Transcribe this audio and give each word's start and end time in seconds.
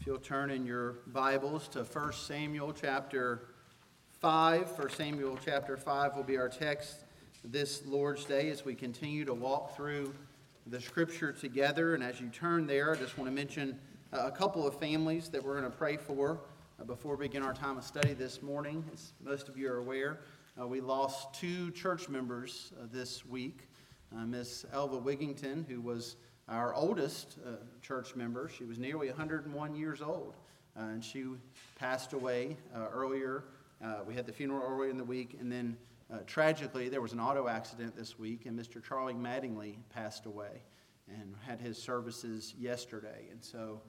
If 0.00 0.06
you'll 0.06 0.16
turn 0.16 0.50
in 0.50 0.64
your 0.64 0.94
Bibles 1.08 1.68
to 1.68 1.84
1 1.84 2.12
Samuel 2.14 2.72
chapter 2.72 3.42
5, 4.20 4.78
1 4.78 4.90
Samuel 4.92 5.38
chapter 5.44 5.76
5 5.76 6.16
will 6.16 6.22
be 6.22 6.38
our 6.38 6.48
text 6.48 7.04
this 7.44 7.84
Lord's 7.84 8.24
Day 8.24 8.48
as 8.48 8.64
we 8.64 8.74
continue 8.74 9.26
to 9.26 9.34
walk 9.34 9.76
through 9.76 10.14
the 10.66 10.80
scripture 10.80 11.32
together. 11.32 11.94
And 11.94 12.02
as 12.02 12.18
you 12.18 12.28
turn 12.28 12.66
there, 12.66 12.94
I 12.94 12.96
just 12.96 13.18
want 13.18 13.28
to 13.28 13.34
mention 13.34 13.78
a 14.10 14.30
couple 14.30 14.66
of 14.66 14.80
families 14.80 15.28
that 15.28 15.44
we're 15.44 15.60
going 15.60 15.70
to 15.70 15.76
pray 15.76 15.98
for 15.98 16.40
uh, 16.80 16.84
before 16.84 17.16
we 17.16 17.26
begin 17.26 17.42
our 17.42 17.52
time 17.52 17.76
of 17.76 17.84
study 17.84 18.14
this 18.14 18.40
morning. 18.40 18.82
As 18.94 19.12
most 19.22 19.50
of 19.50 19.58
you 19.58 19.70
are 19.70 19.80
aware, 19.80 20.20
uh, 20.58 20.66
we 20.66 20.80
lost 20.80 21.34
two 21.34 21.70
church 21.72 22.08
members 22.08 22.72
uh, 22.80 22.86
this 22.90 23.26
week. 23.26 23.68
Uh, 24.16 24.24
Miss 24.24 24.64
Elva 24.72 24.98
Wigington, 24.98 25.68
who 25.68 25.82
was 25.82 26.16
our 26.50 26.74
oldest 26.74 27.38
uh, 27.46 27.52
church 27.80 28.16
member. 28.16 28.48
She 28.48 28.64
was 28.64 28.78
nearly 28.78 29.06
101 29.06 29.74
years 29.76 30.02
old, 30.02 30.34
uh, 30.76 30.82
and 30.82 31.04
she 31.04 31.24
passed 31.78 32.12
away 32.12 32.56
uh, 32.74 32.88
earlier. 32.92 33.44
Uh, 33.82 34.00
we 34.06 34.14
had 34.14 34.26
the 34.26 34.32
funeral 34.32 34.62
earlier 34.66 34.90
in 34.90 34.98
the 34.98 35.04
week, 35.04 35.36
and 35.40 35.50
then 35.50 35.76
uh, 36.12 36.18
tragically, 36.26 36.88
there 36.88 37.00
was 37.00 37.12
an 37.12 37.20
auto 37.20 37.46
accident 37.46 37.96
this 37.96 38.18
week, 38.18 38.46
and 38.46 38.58
Mr. 38.58 38.82
Charlie 38.82 39.14
Mattingly 39.14 39.76
passed 39.90 40.26
away 40.26 40.62
and 41.08 41.34
had 41.46 41.60
his 41.60 41.80
services 41.80 42.54
yesterday. 42.58 43.28
And 43.30 43.42
so, 43.42 43.80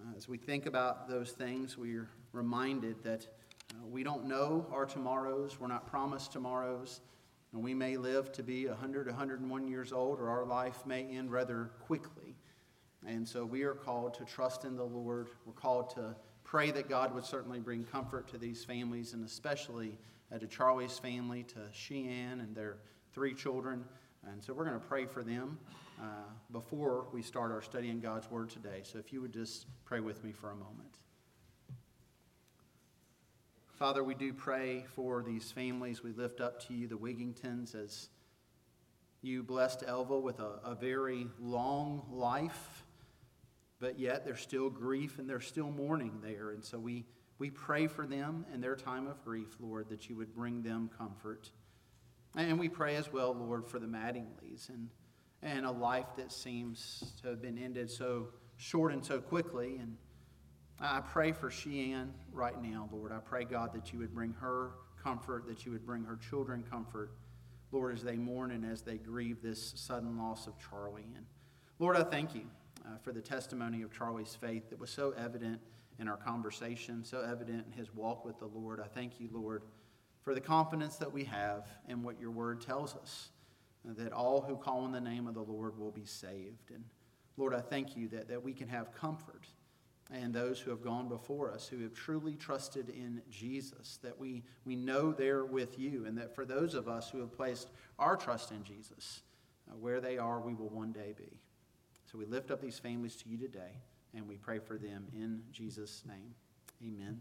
uh, 0.00 0.16
as 0.16 0.28
we 0.28 0.36
think 0.36 0.66
about 0.66 1.08
those 1.08 1.32
things, 1.32 1.78
we're 1.78 2.08
reminded 2.32 3.02
that 3.04 3.26
we 3.90 4.02
don't 4.02 4.26
know 4.26 4.66
our 4.70 4.84
tomorrows, 4.84 5.58
we're 5.58 5.66
not 5.66 5.86
promised 5.86 6.30
tomorrows. 6.30 7.00
And 7.52 7.62
we 7.62 7.74
may 7.74 7.96
live 7.96 8.32
to 8.32 8.42
be 8.42 8.66
100, 8.66 9.06
101 9.06 9.68
years 9.68 9.92
old, 9.92 10.18
or 10.20 10.30
our 10.30 10.44
life 10.44 10.86
may 10.86 11.04
end 11.04 11.30
rather 11.30 11.70
quickly. 11.80 12.34
And 13.06 13.28
so 13.28 13.44
we 13.44 13.62
are 13.62 13.74
called 13.74 14.14
to 14.14 14.24
trust 14.24 14.64
in 14.64 14.76
the 14.76 14.84
Lord. 14.84 15.28
We're 15.44 15.52
called 15.52 15.90
to 15.90 16.14
pray 16.44 16.70
that 16.70 16.88
God 16.88 17.14
would 17.14 17.24
certainly 17.24 17.60
bring 17.60 17.84
comfort 17.84 18.28
to 18.28 18.38
these 18.38 18.64
families, 18.64 19.12
and 19.12 19.24
especially 19.24 19.98
uh, 20.32 20.38
to 20.38 20.46
Charlie's 20.46 20.98
family, 20.98 21.42
to 21.44 21.60
Sheehan 21.72 22.40
and 22.40 22.54
their 22.54 22.78
three 23.12 23.34
children. 23.34 23.84
And 24.30 24.42
so 24.42 24.54
we're 24.54 24.64
going 24.64 24.80
to 24.80 24.86
pray 24.86 25.04
for 25.04 25.22
them 25.22 25.58
uh, 26.00 26.04
before 26.52 27.06
we 27.12 27.22
start 27.22 27.50
our 27.50 27.62
study 27.62 27.90
in 27.90 28.00
God's 28.00 28.30
Word 28.30 28.50
today. 28.50 28.80
So 28.82 28.98
if 28.98 29.12
you 29.12 29.20
would 29.20 29.32
just 29.32 29.66
pray 29.84 30.00
with 30.00 30.24
me 30.24 30.32
for 30.32 30.50
a 30.50 30.56
moment. 30.56 31.01
Father, 33.82 34.04
we 34.04 34.14
do 34.14 34.32
pray 34.32 34.84
for 34.94 35.24
these 35.24 35.50
families. 35.50 36.04
We 36.04 36.12
lift 36.12 36.40
up 36.40 36.64
to 36.68 36.72
you 36.72 36.86
the 36.86 36.94
Wigingtons 36.94 37.74
as 37.74 38.10
you 39.22 39.42
blessed 39.42 39.82
Elva 39.84 40.20
with 40.20 40.38
a, 40.38 40.60
a 40.64 40.76
very 40.76 41.26
long 41.40 42.06
life, 42.08 42.84
but 43.80 43.98
yet 43.98 44.24
there's 44.24 44.40
still 44.40 44.70
grief 44.70 45.18
and 45.18 45.28
there's 45.28 45.48
still 45.48 45.68
mourning 45.68 46.20
there. 46.22 46.52
And 46.52 46.64
so 46.64 46.78
we, 46.78 47.06
we 47.40 47.50
pray 47.50 47.88
for 47.88 48.06
them 48.06 48.46
in 48.54 48.60
their 48.60 48.76
time 48.76 49.08
of 49.08 49.20
grief, 49.24 49.48
Lord, 49.58 49.88
that 49.88 50.08
you 50.08 50.14
would 50.14 50.32
bring 50.32 50.62
them 50.62 50.88
comfort. 50.96 51.50
And 52.36 52.60
we 52.60 52.68
pray 52.68 52.94
as 52.94 53.12
well, 53.12 53.34
Lord, 53.34 53.66
for 53.66 53.80
the 53.80 53.88
Mattingleys 53.88 54.68
and, 54.68 54.90
and 55.42 55.66
a 55.66 55.72
life 55.72 56.06
that 56.18 56.30
seems 56.30 57.14
to 57.20 57.30
have 57.30 57.42
been 57.42 57.58
ended 57.58 57.90
so 57.90 58.28
short 58.58 58.92
and 58.92 59.04
so 59.04 59.18
quickly. 59.18 59.78
And 59.80 59.96
I 60.84 61.00
pray 61.00 61.30
for 61.30 61.48
Sheehan 61.48 62.12
right 62.32 62.60
now, 62.60 62.88
Lord. 62.90 63.12
I 63.12 63.18
pray, 63.18 63.44
God, 63.44 63.72
that 63.72 63.92
you 63.92 64.00
would 64.00 64.12
bring 64.12 64.32
her 64.32 64.72
comfort, 65.00 65.46
that 65.46 65.64
you 65.64 65.70
would 65.70 65.86
bring 65.86 66.02
her 66.02 66.16
children 66.16 66.64
comfort, 66.68 67.12
Lord, 67.70 67.94
as 67.94 68.02
they 68.02 68.16
mourn 68.16 68.50
and 68.50 68.64
as 68.64 68.82
they 68.82 68.96
grieve 68.96 69.42
this 69.42 69.74
sudden 69.76 70.18
loss 70.18 70.48
of 70.48 70.54
Charlie. 70.58 71.06
And 71.14 71.24
Lord, 71.78 71.96
I 71.96 72.02
thank 72.02 72.34
you 72.34 72.46
uh, 72.84 72.98
for 73.00 73.12
the 73.12 73.20
testimony 73.20 73.82
of 73.82 73.96
Charlie's 73.96 74.34
faith 74.34 74.70
that 74.70 74.80
was 74.80 74.90
so 74.90 75.14
evident 75.16 75.60
in 76.00 76.08
our 76.08 76.16
conversation, 76.16 77.04
so 77.04 77.20
evident 77.20 77.64
in 77.64 77.72
his 77.72 77.94
walk 77.94 78.24
with 78.24 78.40
the 78.40 78.46
Lord. 78.46 78.80
I 78.80 78.88
thank 78.88 79.20
you, 79.20 79.28
Lord, 79.32 79.62
for 80.24 80.34
the 80.34 80.40
confidence 80.40 80.96
that 80.96 81.12
we 81.12 81.22
have 81.24 81.68
in 81.88 82.02
what 82.02 82.20
your 82.20 82.32
word 82.32 82.60
tells 82.60 82.96
us, 82.96 83.28
that 83.84 84.12
all 84.12 84.40
who 84.40 84.56
call 84.56 84.80
on 84.80 84.90
the 84.90 85.00
name 85.00 85.28
of 85.28 85.34
the 85.34 85.42
Lord 85.42 85.78
will 85.78 85.92
be 85.92 86.06
saved. 86.06 86.72
And 86.74 86.82
Lord, 87.36 87.54
I 87.54 87.60
thank 87.60 87.96
you 87.96 88.08
that, 88.08 88.26
that 88.28 88.42
we 88.42 88.52
can 88.52 88.66
have 88.66 88.92
comfort 88.92 89.46
and 90.10 90.34
those 90.34 90.60
who 90.60 90.70
have 90.70 90.82
gone 90.82 91.08
before 91.08 91.50
us 91.50 91.68
who 91.68 91.82
have 91.82 91.94
truly 91.94 92.34
trusted 92.34 92.88
in 92.88 93.22
Jesus, 93.30 93.98
that 94.02 94.18
we, 94.18 94.42
we 94.64 94.76
know 94.76 95.12
they're 95.12 95.44
with 95.44 95.78
you, 95.78 96.04
and 96.06 96.18
that 96.18 96.34
for 96.34 96.44
those 96.44 96.74
of 96.74 96.88
us 96.88 97.10
who 97.10 97.20
have 97.20 97.32
placed 97.32 97.70
our 97.98 98.16
trust 98.16 98.50
in 98.50 98.62
Jesus, 98.62 99.22
uh, 99.70 99.76
where 99.76 100.00
they 100.00 100.18
are, 100.18 100.40
we 100.40 100.54
will 100.54 100.68
one 100.68 100.92
day 100.92 101.14
be. 101.16 101.40
So 102.10 102.18
we 102.18 102.26
lift 102.26 102.50
up 102.50 102.60
these 102.60 102.78
families 102.78 103.16
to 103.16 103.28
you 103.28 103.38
today, 103.38 103.80
and 104.14 104.28
we 104.28 104.36
pray 104.36 104.58
for 104.58 104.76
them 104.76 105.06
in 105.14 105.42
Jesus' 105.50 106.02
name. 106.06 106.34
Amen. 106.84 107.20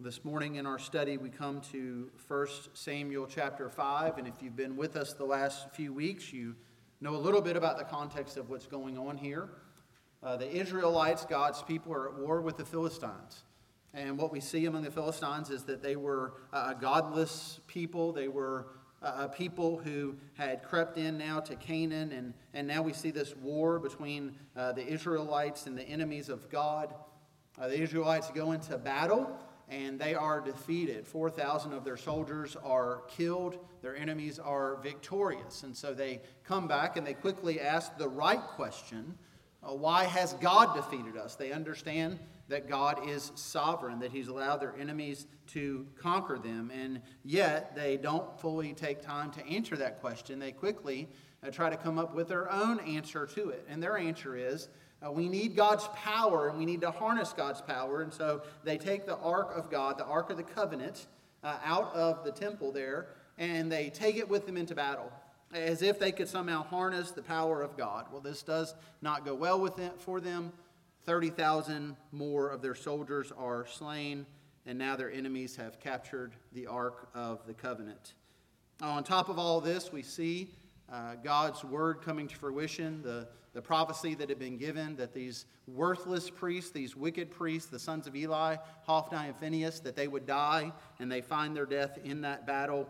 This 0.00 0.24
morning 0.24 0.56
in 0.56 0.66
our 0.66 0.80
study, 0.80 1.18
we 1.18 1.30
come 1.30 1.60
to 1.72 2.10
1 2.26 2.46
Samuel 2.72 3.28
chapter 3.28 3.68
5, 3.68 4.18
and 4.18 4.26
if 4.26 4.42
you've 4.42 4.56
been 4.56 4.76
with 4.76 4.96
us 4.96 5.12
the 5.12 5.24
last 5.24 5.70
few 5.72 5.92
weeks, 5.92 6.32
you 6.32 6.56
know 7.00 7.14
a 7.14 7.16
little 7.16 7.40
bit 7.40 7.54
about 7.54 7.78
the 7.78 7.84
context 7.84 8.36
of 8.36 8.50
what's 8.50 8.66
going 8.66 8.98
on 8.98 9.16
here. 9.16 9.50
Uh, 10.24 10.38
the 10.38 10.50
Israelites, 10.50 11.26
God's 11.26 11.62
people, 11.62 11.92
are 11.92 12.08
at 12.08 12.14
war 12.18 12.40
with 12.40 12.56
the 12.56 12.64
Philistines. 12.64 13.44
And 13.92 14.16
what 14.16 14.32
we 14.32 14.40
see 14.40 14.64
among 14.64 14.82
the 14.82 14.90
Philistines 14.90 15.50
is 15.50 15.64
that 15.64 15.82
they 15.82 15.96
were 15.96 16.32
a 16.50 16.74
godless 16.74 17.60
people. 17.66 18.10
They 18.10 18.28
were 18.28 18.68
a 19.02 19.28
people 19.28 19.76
who 19.76 20.16
had 20.32 20.62
crept 20.62 20.96
in 20.96 21.18
now 21.18 21.40
to 21.40 21.54
Canaan. 21.56 22.10
And, 22.12 22.32
and 22.54 22.66
now 22.66 22.80
we 22.80 22.94
see 22.94 23.10
this 23.10 23.36
war 23.36 23.78
between 23.78 24.34
uh, 24.56 24.72
the 24.72 24.86
Israelites 24.86 25.66
and 25.66 25.76
the 25.76 25.82
enemies 25.82 26.30
of 26.30 26.48
God. 26.48 26.94
Uh, 27.60 27.68
the 27.68 27.78
Israelites 27.78 28.30
go 28.34 28.52
into 28.52 28.78
battle 28.78 29.38
and 29.68 29.98
they 29.98 30.14
are 30.14 30.40
defeated. 30.40 31.06
4,000 31.06 31.74
of 31.74 31.84
their 31.84 31.98
soldiers 31.98 32.56
are 32.64 33.02
killed. 33.08 33.58
Their 33.82 33.94
enemies 33.94 34.38
are 34.38 34.76
victorious. 34.76 35.64
And 35.64 35.76
so 35.76 35.92
they 35.92 36.22
come 36.44 36.66
back 36.66 36.96
and 36.96 37.06
they 37.06 37.14
quickly 37.14 37.60
ask 37.60 37.96
the 37.98 38.08
right 38.08 38.42
question 38.42 39.18
why 39.72 40.04
has 40.04 40.34
God 40.34 40.74
defeated 40.74 41.16
us? 41.16 41.36
They 41.36 41.52
understand 41.52 42.18
that 42.48 42.68
God 42.68 43.08
is 43.08 43.32
sovereign, 43.34 43.98
that 44.00 44.10
He's 44.12 44.28
allowed 44.28 44.58
their 44.58 44.74
enemies 44.78 45.26
to 45.48 45.86
conquer 45.98 46.38
them, 46.38 46.70
and 46.74 47.00
yet 47.24 47.74
they 47.74 47.96
don't 47.96 48.38
fully 48.40 48.74
take 48.74 49.00
time 49.00 49.30
to 49.32 49.46
answer 49.46 49.76
that 49.76 50.00
question. 50.00 50.38
They 50.38 50.52
quickly 50.52 51.08
uh, 51.42 51.50
try 51.50 51.70
to 51.70 51.76
come 51.76 51.98
up 51.98 52.14
with 52.14 52.28
their 52.28 52.50
own 52.52 52.80
answer 52.80 53.26
to 53.26 53.48
it. 53.48 53.64
And 53.68 53.82
their 53.82 53.96
answer 53.96 54.36
is 54.36 54.68
uh, 55.04 55.10
we 55.10 55.28
need 55.28 55.56
God's 55.56 55.88
power 55.94 56.48
and 56.48 56.58
we 56.58 56.66
need 56.66 56.80
to 56.82 56.90
harness 56.90 57.32
God's 57.32 57.60
power. 57.60 58.02
And 58.02 58.12
so 58.12 58.42
they 58.62 58.78
take 58.78 59.06
the 59.06 59.16
Ark 59.16 59.52
of 59.54 59.70
God, 59.70 59.98
the 59.98 60.04
Ark 60.04 60.30
of 60.30 60.36
the 60.36 60.42
Covenant, 60.42 61.06
uh, 61.42 61.58
out 61.64 61.94
of 61.94 62.24
the 62.24 62.32
temple 62.32 62.72
there, 62.72 63.08
and 63.36 63.70
they 63.70 63.90
take 63.90 64.16
it 64.16 64.28
with 64.28 64.46
them 64.46 64.56
into 64.56 64.74
battle 64.74 65.12
as 65.54 65.82
if 65.82 65.98
they 65.98 66.12
could 66.12 66.28
somehow 66.28 66.64
harness 66.64 67.12
the 67.12 67.22
power 67.22 67.62
of 67.62 67.76
God. 67.76 68.06
Well, 68.10 68.20
this 68.20 68.42
does 68.42 68.74
not 69.00 69.24
go 69.24 69.34
well 69.34 69.60
with 69.60 69.78
it 69.78 70.00
for 70.00 70.20
them. 70.20 70.52
30,000 71.04 71.96
more 72.12 72.48
of 72.48 72.60
their 72.60 72.74
soldiers 72.74 73.32
are 73.36 73.66
slain, 73.66 74.26
and 74.66 74.78
now 74.78 74.96
their 74.96 75.12
enemies 75.12 75.54
have 75.56 75.78
captured 75.78 76.32
the 76.52 76.66
Ark 76.66 77.08
of 77.14 77.46
the 77.46 77.54
Covenant. 77.54 78.14
On 78.80 79.04
top 79.04 79.28
of 79.28 79.38
all 79.38 79.60
this, 79.60 79.92
we 79.92 80.02
see 80.02 80.50
uh, 80.92 81.14
God's 81.22 81.62
word 81.62 82.02
coming 82.02 82.26
to 82.26 82.36
fruition, 82.36 83.02
the, 83.02 83.28
the 83.52 83.62
prophecy 83.62 84.14
that 84.14 84.28
had 84.28 84.38
been 84.38 84.56
given 84.56 84.96
that 84.96 85.12
these 85.12 85.46
worthless 85.66 86.28
priests, 86.28 86.70
these 86.70 86.96
wicked 86.96 87.30
priests, 87.30 87.70
the 87.70 87.78
sons 87.78 88.06
of 88.06 88.16
Eli, 88.16 88.56
Hophni 88.82 89.28
and 89.28 89.36
Phinehas, 89.36 89.80
that 89.80 89.96
they 89.96 90.08
would 90.08 90.26
die, 90.26 90.72
and 90.98 91.10
they 91.10 91.20
find 91.20 91.54
their 91.54 91.66
death 91.66 91.98
in 92.02 92.22
that 92.22 92.46
battle. 92.46 92.88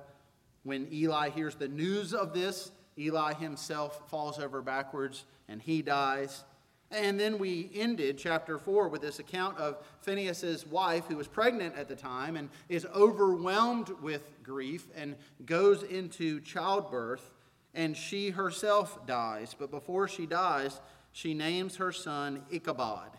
When 0.65 0.89
Eli 0.93 1.31
hears 1.31 1.55
the 1.55 1.69
news 1.69 2.13
of 2.13 2.33
this, 2.33 2.73
Eli 2.99 3.35
himself 3.35 4.09
falls 4.11 4.39
over 4.39 4.63
backwards 4.63 5.25
and 5.49 5.61
he 5.63 5.83
dies. 5.83 6.45
And 6.91 7.19
then 7.19 7.39
we 7.39 7.71
ended 7.75 8.19
chapter 8.19 8.59
4 8.59 8.89
with 8.89 9.03
this 9.03 9.19
account 9.19 9.59
of 9.59 9.85
Phinehas's 10.01 10.67
wife, 10.67 11.07
who 11.07 11.17
was 11.17 11.27
pregnant 11.27 11.75
at 11.77 11.89
the 11.89 11.97
time 11.97 12.37
and 12.37 12.49
is 12.69 12.87
overwhelmed 12.95 13.91
with 14.01 14.43
grief 14.43 14.87
and 14.95 15.17
goes 15.45 15.83
into 15.83 16.41
childbirth, 16.41 17.33
and 17.75 17.97
she 17.97 18.31
herself 18.31 19.05
dies. 19.07 19.57
But 19.59 19.71
before 19.71 20.07
she 20.07 20.25
dies, 20.27 20.81
she 21.13 21.35
names 21.35 21.77
her 21.77 21.91
son 21.91 22.45
Ichabod, 22.51 23.11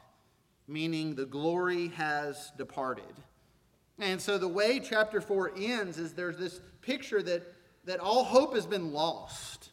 meaning 0.67 1.15
the 1.15 1.25
glory 1.25 1.89
has 1.89 2.51
departed. 2.57 3.03
And 3.99 4.21
so 4.21 4.37
the 4.37 4.47
way 4.47 4.79
chapter 4.79 5.21
4 5.21 5.53
ends 5.57 5.97
is 5.97 6.13
there's 6.13 6.37
this 6.37 6.59
picture 6.81 7.21
that, 7.23 7.43
that 7.85 7.99
all 7.99 8.23
hope 8.23 8.53
has 8.53 8.65
been 8.65 8.91
lost, 8.91 9.71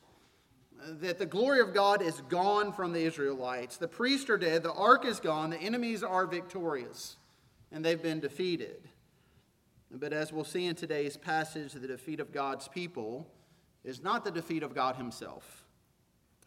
that 0.87 1.19
the 1.19 1.27
glory 1.27 1.61
of 1.61 1.75
God 1.75 2.03
is 2.03 2.21
gone 2.29 2.73
from 2.73 2.93
the 2.93 3.01
Israelites. 3.01 3.77
The 3.77 3.89
priests 3.89 4.31
are 4.31 4.39
dead, 4.39 4.63
the 4.63 4.73
ark 4.73 5.05
is 5.05 5.21
gone, 5.21 5.51
the 5.51 5.59
enemies 5.59 6.03
are 6.03 6.27
victorious, 6.27 7.17
and 7.73 7.85
they've 7.85 8.03
been 8.03 8.21
defeated. 8.21 8.89
But 9.91 10.13
as 10.13 10.33
we'll 10.33 10.45
see 10.45 10.67
in 10.67 10.75
today's 10.75 11.17
passage, 11.17 11.73
the 11.73 11.87
defeat 11.87 12.21
of 12.21 12.33
God's 12.33 12.69
people 12.69 13.27
is 13.85 14.03
not 14.03 14.25
the 14.25 14.31
defeat 14.31 14.63
of 14.63 14.75
God 14.75 14.97
Himself. 14.97 15.65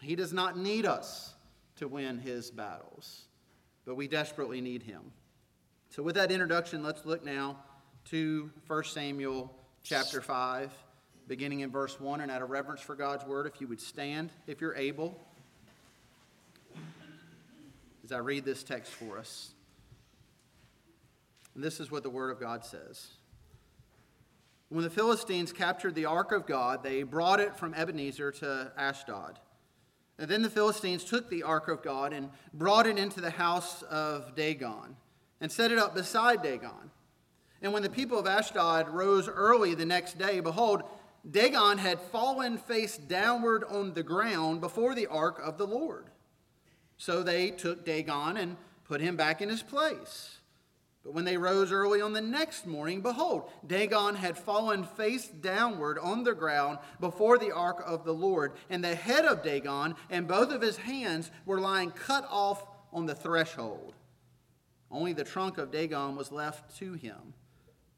He 0.02 0.16
does 0.16 0.34
not 0.34 0.58
need 0.58 0.86
us 0.86 1.36
to 1.76 1.88
win 1.88 2.18
His 2.18 2.50
battles. 2.52 3.26
but 3.86 3.96
we 3.96 4.08
desperately 4.08 4.62
need 4.62 4.82
him. 4.84 5.02
So, 5.96 6.04
with 6.04 6.16
that 6.16 6.30
introduction, 6.30 6.84
let's 6.84 7.06
look 7.06 7.24
now 7.24 7.56
to 8.10 8.52
1 8.68 8.84
Samuel 8.84 9.50
chapter 9.82 10.20
5, 10.20 10.70
beginning 11.30 11.62
in 11.62 11.72
verse 11.72 12.02
1. 12.02 12.20
And 12.20 12.30
out 12.30 12.42
of 12.42 12.50
reverence 12.50 12.82
for 12.82 12.96
God's 12.96 13.24
word, 13.24 13.48
if 13.48 13.62
you 13.62 13.68
would 13.70 13.80
stand, 13.80 14.32
if 14.46 14.60
you're 14.60 14.76
able, 14.76 15.18
as 18.04 18.12
I 18.12 18.18
read 18.18 18.44
this 18.44 18.62
text 18.62 18.92
for 18.92 19.18
us. 19.18 19.54
And 21.54 21.64
this 21.64 21.80
is 21.80 21.90
what 21.90 22.04
the 22.04 22.10
word 22.10 22.30
of 22.30 22.42
God 22.42 22.66
says. 22.66 23.08
When 24.68 24.84
the 24.84 24.90
Philistines 24.90 25.54
captured 25.54 25.96
the 25.96 26.08
ark 26.08 26.34
of 26.34 26.46
God, 26.46 26.84
they 26.84 27.04
brought 27.04 27.40
it 27.40 27.56
from 27.56 27.74
Ebenezer 27.74 28.34
to 28.34 28.74
Ashdod. 28.78 29.40
And 30.20 30.30
then 30.30 30.42
the 30.42 30.50
Philistines 30.50 31.06
took 31.06 31.30
the 31.30 31.44
ark 31.44 31.70
of 31.70 31.82
God 31.82 32.12
and 32.12 32.32
brought 32.54 32.86
it 32.86 32.98
into 32.98 33.22
the 33.22 33.30
house 33.30 33.82
of 33.84 34.36
Dagon 34.36 34.98
and 35.42 35.52
set 35.52 35.72
it 35.72 35.78
up 35.78 35.94
beside 35.94 36.42
Dagon. 36.42 36.92
And 37.62 37.74
when 37.74 37.84
the 37.84 37.90
people 37.90 38.20
of 38.20 38.28
Ashdod 38.28 38.90
rose 38.90 39.28
early 39.28 39.74
the 39.74 39.86
next 39.86 40.18
day, 40.18 40.40
behold, 40.40 40.84
Dagon 41.30 41.80
had 41.80 42.00
fallen 42.00 42.58
face 42.58 42.98
downward 42.98 43.64
on 43.64 43.94
the 43.94 44.04
ground 44.04 44.62
before 44.62 44.94
the 44.94 45.08
ark 45.08 45.42
of 45.44 45.58
the 45.58 45.66
Lord. 45.66 46.06
So 46.98 47.24
they 47.24 47.50
took 47.50 47.84
Dagon 47.84 48.38
and 48.38 48.58
put 48.84 49.02
him 49.02 49.16
back 49.16 49.42
in 49.42 49.50
his 49.50 49.64
place. 49.64 50.38
But 51.04 51.14
when 51.14 51.26
they 51.26 51.38
rose 51.38 51.72
early 51.72 52.02
on 52.02 52.14
the 52.14 52.22
next 52.22 52.68
morning, 52.68 53.02
behold, 53.02 53.50
Dagon 53.66 54.16
had 54.16 54.38
fallen 54.38 54.84
face 54.84 55.28
downward 55.28 55.98
on 56.00 56.24
the 56.24 56.34
ground 56.34 56.78
before 57.00 57.40
the 57.40 57.52
ark 57.52 57.84
of 57.86 58.06
the 58.06 58.14
Lord, 58.14 58.54
and 58.70 58.84
the 58.84 58.96
head 58.96 59.26
of 59.26 59.44
Dagon 59.44 59.96
and 60.10 60.28
both 60.28 60.52
of 60.52 60.62
his 60.62 60.78
hands 60.78 61.32
were 61.46 61.60
lying 61.60 61.90
cut 61.90 62.28
off 62.30 62.66
on 62.94 63.08
the 63.08 63.16
threshold. 63.16 63.95
Only 64.92 65.14
the 65.14 65.24
trunk 65.24 65.58
of 65.58 65.72
Dagon 65.72 66.16
was 66.16 66.32
left 66.32 66.78
to 66.78 66.94
him. 66.94 67.34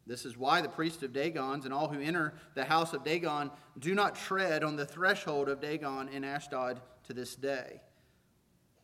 This 0.06 0.26
is 0.26 0.38
why 0.38 0.62
the 0.62 0.70
priests 0.70 1.04
of 1.04 1.12
Dagon's 1.12 1.66
and 1.66 1.74
all 1.74 1.90
who 1.90 2.00
enter 2.00 2.34
the 2.56 2.64
house 2.64 2.94
of 2.94 3.04
Dagon 3.04 3.52
do 3.78 3.94
not 3.94 4.16
tread 4.16 4.64
on 4.64 4.78
the 4.78 4.86
threshold 4.86 5.50
of 5.50 5.60
Dagon 5.60 6.08
in 6.08 6.24
Ashdod 6.24 6.80
to 7.08 7.14
this 7.14 7.36
day. 7.36 7.82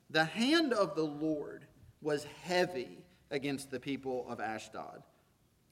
The 0.10 0.26
hand 0.26 0.74
of 0.74 0.96
the 0.96 1.06
Lord 1.06 1.66
was 2.02 2.26
heavy 2.44 3.00
against 3.32 3.72
the 3.72 3.80
people 3.80 4.26
of 4.30 4.42
Ashdod. 4.42 5.02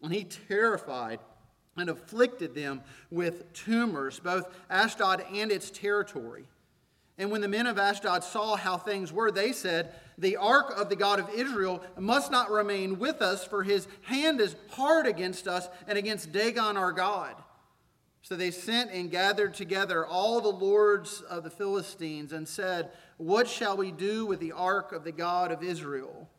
And 0.01 0.13
he 0.13 0.23
terrified 0.23 1.19
and 1.75 1.89
afflicted 1.89 2.55
them 2.55 2.81
with 3.11 3.51
tumors, 3.53 4.19
both 4.19 4.47
Ashdod 4.69 5.23
and 5.33 5.51
its 5.51 5.69
territory. 5.69 6.45
And 7.17 7.29
when 7.29 7.41
the 7.41 7.47
men 7.47 7.67
of 7.67 7.77
Ashdod 7.77 8.23
saw 8.23 8.55
how 8.55 8.77
things 8.77 9.13
were, 9.13 9.31
they 9.31 9.51
said, 9.51 9.93
The 10.21 10.37
ark 10.37 10.71
of 10.77 10.87
the 10.87 10.95
God 10.95 11.19
of 11.19 11.31
Israel 11.31 11.81
must 11.97 12.29
not 12.31 12.51
remain 12.51 12.99
with 12.99 13.23
us, 13.23 13.43
for 13.43 13.63
his 13.63 13.87
hand 14.03 14.39
is 14.39 14.55
hard 14.69 15.07
against 15.07 15.47
us 15.47 15.67
and 15.87 15.97
against 15.97 16.31
Dagon 16.31 16.77
our 16.77 16.91
God. 16.91 17.35
So 18.21 18.35
they 18.35 18.51
sent 18.51 18.91
and 18.91 19.09
gathered 19.09 19.55
together 19.55 20.05
all 20.05 20.39
the 20.39 20.47
lords 20.47 21.21
of 21.21 21.43
the 21.43 21.49
Philistines 21.49 22.33
and 22.33 22.47
said, 22.47 22.91
What 23.17 23.47
shall 23.47 23.75
we 23.75 23.91
do 23.91 24.27
with 24.27 24.39
the 24.39 24.51
ark 24.51 24.91
of 24.91 25.03
the 25.03 25.11
God 25.11 25.51
of 25.51 25.63
Israel? 25.63 26.29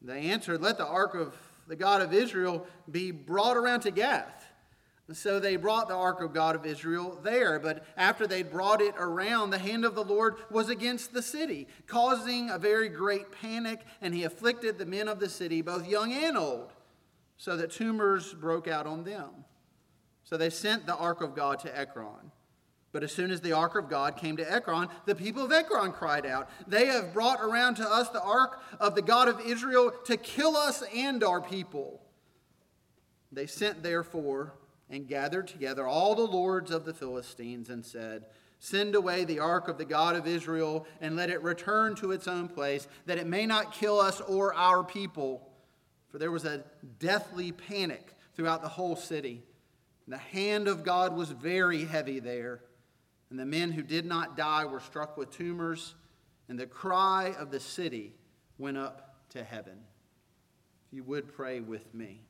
They 0.00 0.30
answered, 0.30 0.62
Let 0.62 0.78
the 0.78 0.86
ark 0.86 1.16
of 1.16 1.34
the 1.66 1.74
God 1.74 2.02
of 2.02 2.14
Israel 2.14 2.64
be 2.88 3.10
brought 3.10 3.56
around 3.56 3.80
to 3.80 3.90
Gath. 3.90 4.39
So 5.12 5.40
they 5.40 5.56
brought 5.56 5.88
the 5.88 5.94
ark 5.94 6.20
of 6.20 6.32
God 6.32 6.54
of 6.54 6.66
Israel 6.66 7.18
there. 7.22 7.58
But 7.58 7.84
after 7.96 8.26
they'd 8.26 8.50
brought 8.50 8.80
it 8.80 8.94
around, 8.98 9.50
the 9.50 9.58
hand 9.58 9.84
of 9.84 9.94
the 9.94 10.04
Lord 10.04 10.36
was 10.50 10.68
against 10.68 11.12
the 11.12 11.22
city, 11.22 11.66
causing 11.86 12.50
a 12.50 12.58
very 12.58 12.88
great 12.88 13.32
panic, 13.32 13.80
and 14.00 14.14
he 14.14 14.24
afflicted 14.24 14.78
the 14.78 14.86
men 14.86 15.08
of 15.08 15.18
the 15.18 15.28
city, 15.28 15.62
both 15.62 15.88
young 15.88 16.12
and 16.12 16.36
old, 16.36 16.72
so 17.36 17.56
that 17.56 17.72
tumors 17.72 18.32
broke 18.34 18.68
out 18.68 18.86
on 18.86 19.04
them. 19.04 19.30
So 20.24 20.36
they 20.36 20.50
sent 20.50 20.86
the 20.86 20.96
ark 20.96 21.22
of 21.22 21.34
God 21.34 21.58
to 21.60 21.76
Ekron. 21.76 22.30
But 22.92 23.04
as 23.04 23.12
soon 23.12 23.30
as 23.30 23.40
the 23.40 23.52
ark 23.52 23.76
of 23.76 23.88
God 23.88 24.16
came 24.16 24.36
to 24.36 24.52
Ekron, 24.52 24.88
the 25.06 25.14
people 25.14 25.44
of 25.44 25.52
Ekron 25.52 25.92
cried 25.92 26.26
out, 26.26 26.48
They 26.66 26.86
have 26.86 27.12
brought 27.14 27.40
around 27.40 27.76
to 27.76 27.88
us 27.88 28.08
the 28.08 28.22
ark 28.22 28.60
of 28.80 28.94
the 28.94 29.02
God 29.02 29.28
of 29.28 29.40
Israel 29.40 29.92
to 30.06 30.16
kill 30.16 30.56
us 30.56 30.82
and 30.94 31.22
our 31.22 31.40
people. 31.40 32.00
They 33.32 33.46
sent 33.46 33.82
therefore 33.82 34.54
and 34.90 35.08
gathered 35.08 35.46
together 35.46 35.86
all 35.86 36.14
the 36.14 36.22
lords 36.22 36.70
of 36.70 36.84
the 36.84 36.92
Philistines 36.92 37.70
and 37.70 37.84
said, 37.84 38.26
Send 38.58 38.94
away 38.94 39.24
the 39.24 39.38
ark 39.38 39.68
of 39.68 39.78
the 39.78 39.84
God 39.86 40.16
of 40.16 40.26
Israel 40.26 40.86
and 41.00 41.16
let 41.16 41.30
it 41.30 41.42
return 41.42 41.94
to 41.96 42.12
its 42.12 42.28
own 42.28 42.48
place, 42.48 42.86
that 43.06 43.16
it 43.16 43.26
may 43.26 43.46
not 43.46 43.72
kill 43.72 43.98
us 43.98 44.20
or 44.20 44.52
our 44.54 44.84
people. 44.84 45.48
For 46.08 46.18
there 46.18 46.30
was 46.30 46.44
a 46.44 46.64
deathly 46.98 47.52
panic 47.52 48.14
throughout 48.34 48.60
the 48.60 48.68
whole 48.68 48.96
city. 48.96 49.42
The 50.08 50.18
hand 50.18 50.68
of 50.68 50.84
God 50.84 51.16
was 51.16 51.30
very 51.30 51.84
heavy 51.84 52.20
there 52.20 52.60
and 53.30 53.38
the 53.38 53.46
men 53.46 53.70
who 53.70 53.82
did 53.82 54.04
not 54.04 54.36
die 54.36 54.64
were 54.64 54.80
struck 54.80 55.16
with 55.16 55.30
tumors, 55.30 55.94
and 56.48 56.58
the 56.58 56.66
cry 56.66 57.34
of 57.38 57.52
the 57.52 57.60
city 57.60 58.12
went 58.58 58.76
up 58.76 59.14
to 59.30 59.44
heaven. 59.44 59.78
If 60.88 60.96
you 60.96 61.04
would 61.04 61.32
pray 61.32 61.60
with 61.60 61.94
me. 61.94 62.24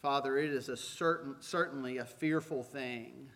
Father, 0.00 0.38
it 0.38 0.50
is 0.50 0.68
a 0.68 0.76
certain, 0.76 1.36
certainly 1.40 1.98
a 1.98 2.04
fearful 2.04 2.62
thing 2.62 3.30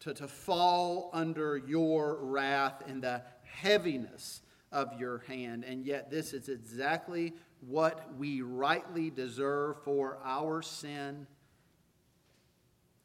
to, 0.00 0.14
to 0.14 0.28
fall 0.28 1.10
under 1.12 1.56
your 1.56 2.16
wrath 2.22 2.82
and 2.86 3.02
the 3.02 3.22
heaviness 3.44 4.40
of 4.72 4.98
your 4.98 5.18
hand. 5.26 5.64
And 5.64 5.84
yet, 5.84 6.10
this 6.10 6.32
is 6.32 6.48
exactly 6.48 7.34
what 7.60 8.14
we 8.16 8.42
rightly 8.42 9.10
deserve 9.10 9.82
for 9.82 10.18
our 10.24 10.62
sin 10.62 11.26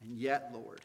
and 0.04 0.18
yet, 0.18 0.52
Lord, 0.54 0.82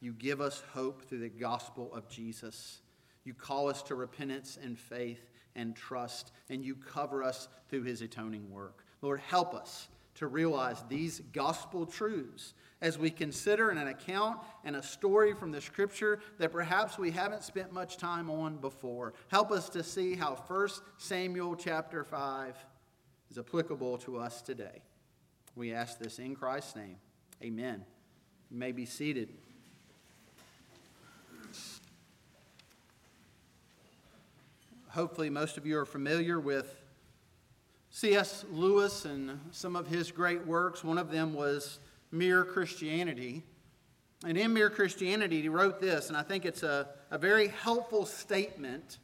you 0.00 0.12
give 0.12 0.40
us 0.40 0.62
hope 0.72 1.04
through 1.04 1.20
the 1.20 1.28
gospel 1.28 1.92
of 1.94 2.08
Jesus. 2.08 2.80
You 3.24 3.34
call 3.34 3.68
us 3.68 3.82
to 3.84 3.94
repentance 3.94 4.58
and 4.62 4.78
faith 4.78 5.30
and 5.54 5.76
trust, 5.76 6.32
and 6.48 6.64
you 6.64 6.74
cover 6.74 7.22
us 7.22 7.48
through 7.68 7.82
his 7.82 8.00
atoning 8.00 8.50
work. 8.50 8.84
Lord, 9.02 9.20
help 9.20 9.54
us 9.54 9.88
to 10.18 10.26
realize 10.26 10.82
these 10.88 11.20
gospel 11.32 11.86
truths 11.86 12.54
as 12.80 12.98
we 12.98 13.08
consider 13.08 13.70
an 13.70 13.78
account 13.78 14.38
and 14.64 14.74
a 14.74 14.82
story 14.82 15.32
from 15.32 15.52
the 15.52 15.60
scripture 15.60 16.18
that 16.38 16.50
perhaps 16.50 16.98
we 16.98 17.12
haven't 17.12 17.44
spent 17.44 17.72
much 17.72 17.96
time 17.96 18.28
on 18.28 18.56
before. 18.56 19.14
Help 19.28 19.52
us 19.52 19.68
to 19.68 19.82
see 19.82 20.16
how 20.16 20.34
1 20.34 20.68
Samuel 20.96 21.54
chapter 21.54 22.02
5 22.02 22.56
is 23.30 23.38
applicable 23.38 23.98
to 23.98 24.18
us 24.18 24.42
today. 24.42 24.82
We 25.54 25.72
ask 25.72 25.98
this 25.98 26.18
in 26.18 26.34
Christ's 26.34 26.74
name. 26.74 26.96
Amen. 27.42 27.84
You 28.50 28.56
may 28.56 28.72
be 28.72 28.86
seated. 28.86 29.28
Hopefully, 34.88 35.30
most 35.30 35.56
of 35.56 35.64
you 35.64 35.78
are 35.78 35.84
familiar 35.84 36.40
with 36.40 36.74
C.S. 37.90 38.44
Lewis 38.50 39.04
and 39.04 39.40
some 39.50 39.74
of 39.74 39.86
his 39.86 40.10
great 40.10 40.46
works. 40.46 40.84
One 40.84 40.98
of 40.98 41.10
them 41.10 41.34
was 41.34 41.80
Mere 42.10 42.44
Christianity. 42.44 43.42
And 44.24 44.36
in 44.36 44.52
Mere 44.52 44.70
Christianity, 44.70 45.42
he 45.42 45.48
wrote 45.48 45.80
this, 45.80 46.08
and 46.08 46.16
I 46.16 46.22
think 46.22 46.44
it's 46.44 46.62
a, 46.62 46.88
a 47.10 47.18
very 47.18 47.48
helpful 47.48 48.04
statement 48.04 48.98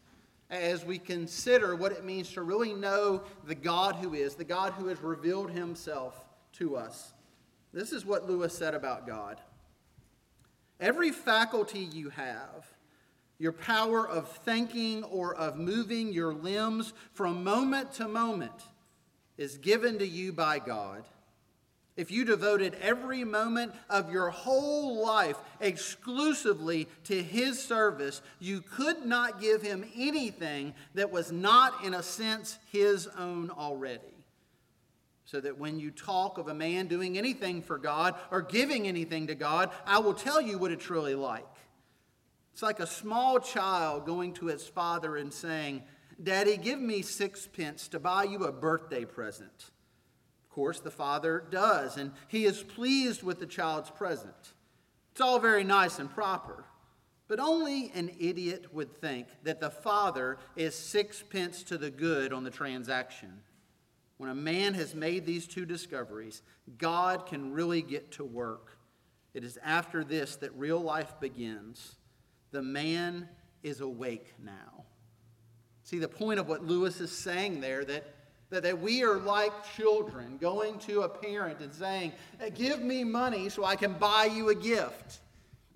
as 0.50 0.84
we 0.84 0.98
consider 0.98 1.74
what 1.74 1.92
it 1.92 2.04
means 2.04 2.32
to 2.32 2.42
really 2.42 2.72
know 2.72 3.22
the 3.44 3.54
God 3.54 3.96
who 3.96 4.14
is, 4.14 4.34
the 4.34 4.44
God 4.44 4.72
who 4.74 4.88
has 4.88 5.00
revealed 5.00 5.50
himself 5.50 6.24
to 6.54 6.76
us. 6.76 7.12
This 7.72 7.92
is 7.92 8.04
what 8.04 8.28
Lewis 8.28 8.56
said 8.56 8.74
about 8.74 9.06
God. 9.06 9.40
Every 10.80 11.10
faculty 11.10 11.80
you 11.80 12.10
have, 12.10 12.66
your 13.38 13.52
power 13.52 14.08
of 14.08 14.28
thinking 14.28 15.02
or 15.04 15.34
of 15.34 15.56
moving 15.56 16.12
your 16.12 16.34
limbs 16.34 16.92
from 17.12 17.42
moment 17.42 17.92
to 17.94 18.06
moment, 18.06 18.52
is 19.36 19.58
given 19.58 19.98
to 19.98 20.06
you 20.06 20.32
by 20.32 20.58
God. 20.58 21.04
If 21.96 22.10
you 22.10 22.24
devoted 22.24 22.76
every 22.82 23.22
moment 23.22 23.72
of 23.88 24.10
your 24.10 24.30
whole 24.30 25.04
life 25.04 25.36
exclusively 25.60 26.88
to 27.04 27.22
His 27.22 27.62
service, 27.62 28.20
you 28.40 28.62
could 28.62 29.06
not 29.06 29.40
give 29.40 29.62
Him 29.62 29.84
anything 29.96 30.74
that 30.94 31.12
was 31.12 31.30
not, 31.30 31.84
in 31.84 31.94
a 31.94 32.02
sense, 32.02 32.58
His 32.72 33.06
own 33.06 33.50
already 33.50 34.00
so 35.26 35.40
that 35.40 35.58
when 35.58 35.80
you 35.80 35.90
talk 35.90 36.38
of 36.38 36.48
a 36.48 36.54
man 36.54 36.86
doing 36.86 37.16
anything 37.16 37.62
for 37.62 37.78
God 37.78 38.14
or 38.30 38.42
giving 38.42 38.86
anything 38.86 39.26
to 39.28 39.34
God, 39.34 39.70
I 39.86 39.98
will 39.98 40.14
tell 40.14 40.40
you 40.40 40.58
what 40.58 40.70
it's 40.70 40.90
really 40.90 41.14
like. 41.14 41.46
It's 42.52 42.62
like 42.62 42.78
a 42.78 42.86
small 42.86 43.40
child 43.40 44.06
going 44.06 44.34
to 44.34 44.46
his 44.46 44.64
father 44.64 45.16
and 45.16 45.32
saying, 45.32 45.82
Daddy, 46.23 46.56
give 46.56 46.80
me 46.80 47.02
sixpence 47.02 47.88
to 47.88 47.99
buy 47.99 48.25
you 48.25 48.44
a 48.44 48.52
birthday 48.52 49.04
present. 49.04 49.71
Of 50.44 50.50
course, 50.50 50.80
the 50.80 50.90
father 50.90 51.44
does, 51.50 51.97
and 51.97 52.12
he 52.28 52.44
is 52.44 52.62
pleased 52.62 53.23
with 53.23 53.40
the 53.40 53.47
child's 53.47 53.90
present. 53.90 54.54
It's 55.12 55.21
all 55.21 55.38
very 55.38 55.64
nice 55.64 55.99
and 55.99 56.11
proper. 56.11 56.64
But 57.26 57.40
only 57.40 57.90
an 57.94 58.11
idiot 58.18 58.73
would 58.73 59.00
think 59.00 59.28
that 59.44 59.61
the 59.61 59.71
father 59.71 60.38
is 60.56 60.75
sixpence 60.75 61.62
to 61.64 61.78
the 61.78 61.90
good 61.90 62.33
on 62.33 62.44
the 62.44 62.50
transaction. 62.50 63.40
When 64.18 64.30
a 64.30 64.35
man 64.35 64.75
has 64.75 64.94
made 64.94 65.26
these 65.26 65.47
two 65.47 65.64
discoveries, 65.64 66.42
God 66.78 67.26
can 67.26 67.52
really 67.52 67.83
get 67.83 68.12
to 68.12 68.25
work. 68.25 68.78
It 69.33 69.42
is 69.42 69.59
after 69.64 70.04
this 70.04 70.37
that 70.37 70.54
real 70.54 70.80
life 70.80 71.18
begins. 71.18 71.97
The 72.52 72.62
man 72.62 73.28
is 73.62 73.80
awake 73.80 74.35
now. 74.38 74.85
See, 75.84 75.98
the 75.98 76.08
point 76.08 76.40
of 76.40 76.48
what 76.48 76.64
Lewis 76.64 77.00
is 77.00 77.12
saying 77.12 77.60
there 77.60 77.84
that, 77.84 78.04
that, 78.50 78.62
that 78.62 78.80
we 78.80 79.04
are 79.04 79.18
like 79.18 79.52
children 79.76 80.38
going 80.40 80.78
to 80.80 81.02
a 81.02 81.08
parent 81.08 81.60
and 81.60 81.72
saying, 81.72 82.12
Give 82.54 82.80
me 82.80 83.04
money 83.04 83.50
so 83.50 83.64
I 83.64 83.76
can 83.76 83.92
buy 83.92 84.24
you 84.24 84.48
a 84.48 84.54
gift. 84.54 85.20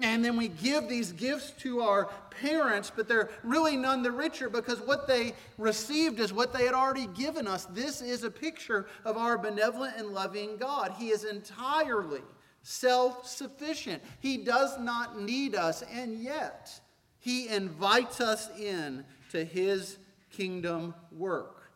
And 0.00 0.24
then 0.24 0.36
we 0.36 0.48
give 0.48 0.88
these 0.88 1.12
gifts 1.12 1.50
to 1.62 1.80
our 1.82 2.08
parents, 2.30 2.90
but 2.94 3.08
they're 3.08 3.30
really 3.42 3.76
none 3.76 4.02
the 4.02 4.12
richer 4.12 4.48
because 4.48 4.80
what 4.80 5.08
they 5.08 5.34
received 5.58 6.20
is 6.20 6.32
what 6.32 6.52
they 6.52 6.64
had 6.64 6.74
already 6.74 7.08
given 7.08 7.48
us. 7.48 7.64
This 7.66 8.00
is 8.00 8.22
a 8.22 8.30
picture 8.30 8.86
of 9.04 9.16
our 9.16 9.36
benevolent 9.36 9.96
and 9.96 10.08
loving 10.10 10.56
God. 10.56 10.94
He 10.96 11.08
is 11.08 11.24
entirely 11.24 12.22
self 12.62 13.26
sufficient, 13.26 14.02
He 14.20 14.38
does 14.38 14.78
not 14.78 15.20
need 15.20 15.54
us, 15.54 15.82
and 15.82 16.22
yet 16.22 16.80
He 17.18 17.48
invites 17.48 18.20
us 18.20 18.50
in 18.58 19.04
to 19.30 19.44
His 19.44 19.98
kingdom 20.30 20.94
work. 21.12 21.70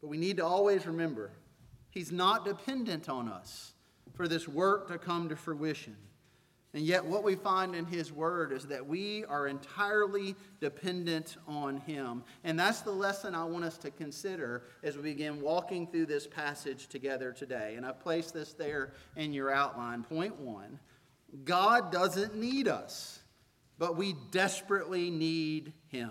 But 0.00 0.08
we 0.08 0.16
need 0.16 0.38
to 0.38 0.44
always 0.44 0.86
remember 0.86 1.30
He's 1.90 2.10
not 2.10 2.44
dependent 2.44 3.08
on 3.08 3.28
us 3.28 3.72
for 4.14 4.26
this 4.26 4.48
work 4.48 4.88
to 4.88 4.98
come 4.98 5.28
to 5.28 5.36
fruition. 5.36 5.96
And 6.74 6.84
yet, 6.84 7.04
what 7.04 7.22
we 7.22 7.36
find 7.36 7.76
in 7.76 7.86
His 7.86 8.12
Word 8.12 8.50
is 8.50 8.66
that 8.66 8.84
we 8.84 9.24
are 9.26 9.46
entirely 9.46 10.34
dependent 10.60 11.36
on 11.46 11.76
Him. 11.76 12.24
And 12.42 12.58
that's 12.58 12.80
the 12.80 12.90
lesson 12.90 13.32
I 13.36 13.44
want 13.44 13.64
us 13.64 13.78
to 13.78 13.92
consider 13.92 14.64
as 14.82 14.96
we 14.96 15.02
begin 15.02 15.40
walking 15.40 15.86
through 15.86 16.06
this 16.06 16.26
passage 16.26 16.88
together 16.88 17.32
today. 17.32 17.74
And 17.76 17.86
I've 17.86 18.00
placed 18.00 18.34
this 18.34 18.54
there 18.54 18.92
in 19.14 19.32
your 19.32 19.52
outline. 19.52 20.02
Point 20.02 20.36
one 20.40 20.80
God 21.44 21.92
doesn't 21.92 22.34
need 22.34 22.66
us, 22.66 23.20
but 23.78 23.96
we 23.96 24.16
desperately 24.32 25.10
need 25.10 25.72
Him. 25.86 26.10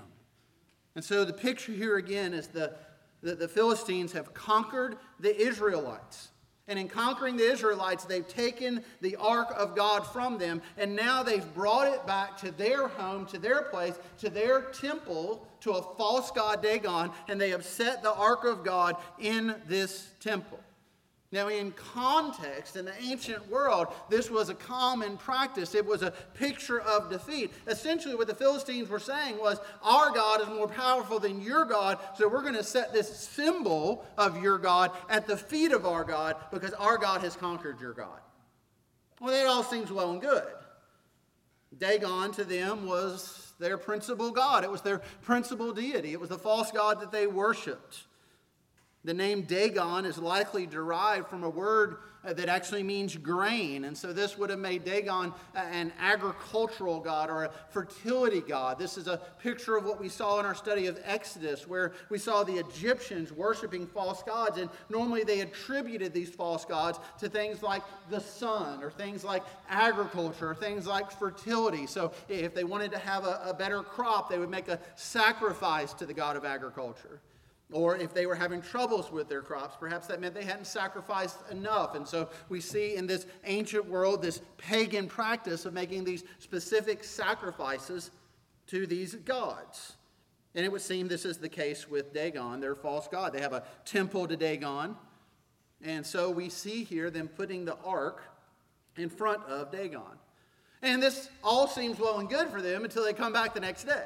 And 0.95 1.03
so, 1.03 1.25
the 1.25 1.33
picture 1.33 1.71
here 1.71 1.97
again 1.97 2.33
is 2.33 2.47
the, 2.47 2.73
the, 3.21 3.35
the 3.35 3.47
Philistines 3.47 4.11
have 4.13 4.33
conquered 4.33 4.97
the 5.19 5.35
Israelites. 5.35 6.29
And 6.67 6.79
in 6.79 6.87
conquering 6.87 7.35
the 7.35 7.51
Israelites, 7.51 8.05
they've 8.05 8.27
taken 8.27 8.83
the 9.01 9.17
ark 9.17 9.49
of 9.55 9.75
God 9.75 10.07
from 10.07 10.37
them, 10.37 10.61
and 10.77 10.95
now 10.95 11.21
they've 11.21 11.53
brought 11.53 11.87
it 11.87 12.05
back 12.07 12.37
to 12.37 12.51
their 12.51 12.87
home, 12.87 13.25
to 13.27 13.37
their 13.37 13.63
place, 13.63 13.95
to 14.19 14.29
their 14.29 14.61
temple, 14.61 15.45
to 15.61 15.71
a 15.71 15.81
false 15.97 16.31
god 16.31 16.61
Dagon, 16.61 17.11
and 17.27 17.39
they 17.39 17.49
have 17.49 17.65
set 17.65 18.01
the 18.01 18.13
ark 18.13 18.45
of 18.45 18.63
God 18.63 18.95
in 19.19 19.55
this 19.67 20.11
temple. 20.21 20.59
Now, 21.33 21.47
in 21.47 21.71
context, 21.71 22.75
in 22.75 22.85
the 22.85 22.93
ancient 23.01 23.49
world, 23.49 23.87
this 24.07 24.29
was 24.29 24.49
a 24.49 24.53
common 24.53 25.17
practice. 25.17 25.73
It 25.73 25.83
was 25.83 26.03
a 26.03 26.11
picture 26.35 26.79
of 26.79 27.09
defeat. 27.09 27.51
Essentially, 27.65 28.13
what 28.13 28.27
the 28.27 28.35
Philistines 28.35 28.87
were 28.87 28.99
saying 28.99 29.39
was, 29.39 29.57
Our 29.81 30.11
God 30.11 30.41
is 30.41 30.47
more 30.47 30.67
powerful 30.67 31.17
than 31.17 31.41
your 31.41 31.65
God, 31.65 31.97
so 32.15 32.27
we're 32.27 32.43
going 32.43 32.53
to 32.53 32.63
set 32.63 32.93
this 32.93 33.09
symbol 33.17 34.05
of 34.15 34.43
your 34.43 34.59
God 34.59 34.91
at 35.09 35.25
the 35.25 35.35
feet 35.35 35.71
of 35.71 35.87
our 35.87 36.03
God 36.03 36.35
because 36.51 36.73
our 36.73 36.99
God 36.99 37.21
has 37.21 37.35
conquered 37.35 37.81
your 37.81 37.93
God. 37.93 38.19
Well, 39.19 39.31
that 39.31 39.47
all 39.47 39.63
seems 39.63 39.91
well 39.91 40.11
and 40.11 40.21
good. 40.21 40.43
Dagon 41.75 42.31
to 42.33 42.43
them 42.43 42.85
was 42.85 43.53
their 43.57 43.79
principal 43.79 44.29
God, 44.29 44.63
it 44.63 44.69
was 44.69 44.81
their 44.81 45.01
principal 45.23 45.73
deity, 45.73 46.13
it 46.13 46.19
was 46.19 46.29
the 46.29 46.37
false 46.37 46.69
God 46.69 47.01
that 47.01 47.11
they 47.11 47.25
worshiped. 47.25 48.03
The 49.05 49.13
name 49.13 49.41
Dagon 49.41 50.05
is 50.05 50.17
likely 50.17 50.65
derived 50.65 51.27
from 51.27 51.43
a 51.43 51.49
word 51.49 51.97
that 52.23 52.47
actually 52.47 52.83
means 52.83 53.17
grain. 53.17 53.83
And 53.83 53.97
so 53.97 54.13
this 54.13 54.37
would 54.37 54.49
have 54.49 54.59
made 54.59 54.85
Dagon 54.85 55.33
an 55.55 55.91
agricultural 55.99 57.01
god 57.01 57.29
or 57.29 57.43
a 57.43 57.51
fertility 57.69 58.39
god. 58.39 58.79
This 58.79 58.97
is 58.97 59.07
a 59.07 59.17
picture 59.39 59.75
of 59.75 59.83
what 59.83 59.99
we 59.99 60.07
saw 60.07 60.39
in 60.39 60.45
our 60.45 60.55
study 60.55 60.87
of 60.87 60.97
Exodus, 61.03 61.67
where 61.67 61.91
we 62.09 62.17
saw 62.17 62.45
the 62.45 62.53
Egyptians 62.53 63.33
worshiping 63.33 63.85
false 63.85 64.23
gods. 64.23 64.57
And 64.57 64.69
normally 64.89 65.25
they 65.25 65.41
attributed 65.41 66.13
these 66.13 66.29
false 66.29 66.63
gods 66.63 66.97
to 67.19 67.27
things 67.27 67.61
like 67.61 67.83
the 68.09 68.21
sun 68.21 68.81
or 68.81 68.89
things 68.89 69.25
like 69.25 69.43
agriculture 69.69 70.51
or 70.51 70.55
things 70.55 70.87
like 70.87 71.11
fertility. 71.11 71.87
So 71.87 72.13
if 72.29 72.55
they 72.55 72.63
wanted 72.63 72.91
to 72.91 72.99
have 72.99 73.25
a, 73.25 73.41
a 73.47 73.53
better 73.53 73.83
crop, 73.83 74.29
they 74.29 74.39
would 74.39 74.49
make 74.49 74.69
a 74.69 74.79
sacrifice 74.95 75.91
to 75.95 76.05
the 76.05 76.13
god 76.13 76.37
of 76.37 76.45
agriculture. 76.45 77.19
Or 77.73 77.97
if 77.97 78.13
they 78.13 78.27
were 78.27 78.35
having 78.35 78.61
troubles 78.61 79.11
with 79.11 79.27
their 79.27 79.41
crops, 79.41 79.75
perhaps 79.79 80.05
that 80.07 80.21
meant 80.21 80.35
they 80.35 80.45
hadn't 80.45 80.67
sacrificed 80.67 81.39
enough. 81.49 81.95
And 81.95 82.07
so 82.07 82.29
we 82.47 82.61
see 82.61 82.95
in 82.95 83.07
this 83.07 83.25
ancient 83.45 83.85
world 83.85 84.21
this 84.21 84.41
pagan 84.57 85.07
practice 85.07 85.65
of 85.65 85.73
making 85.73 86.03
these 86.03 86.23
specific 86.37 87.03
sacrifices 87.03 88.11
to 88.67 88.85
these 88.85 89.15
gods. 89.15 89.93
And 90.53 90.63
it 90.63 90.71
would 90.71 90.81
seem 90.81 91.07
this 91.07 91.25
is 91.25 91.39
the 91.39 91.49
case 91.49 91.89
with 91.89 92.13
Dagon, 92.13 92.59
their 92.59 92.75
false 92.75 93.07
god. 93.07 93.33
They 93.33 93.41
have 93.41 93.53
a 93.53 93.63
temple 93.85 94.27
to 94.27 94.37
Dagon. 94.37 94.95
And 95.83 96.05
so 96.05 96.29
we 96.29 96.49
see 96.49 96.83
here 96.83 97.09
them 97.09 97.27
putting 97.27 97.65
the 97.65 97.75
ark 97.83 98.21
in 98.97 99.09
front 99.09 99.43
of 99.45 99.71
Dagon. 99.71 100.19
And 100.83 101.01
this 101.01 101.29
all 101.43 101.67
seems 101.67 101.97
well 101.97 102.19
and 102.19 102.29
good 102.29 102.49
for 102.49 102.61
them 102.61 102.83
until 102.83 103.03
they 103.03 103.13
come 103.13 103.33
back 103.33 103.55
the 103.55 103.59
next 103.59 103.85
day. 103.85 104.05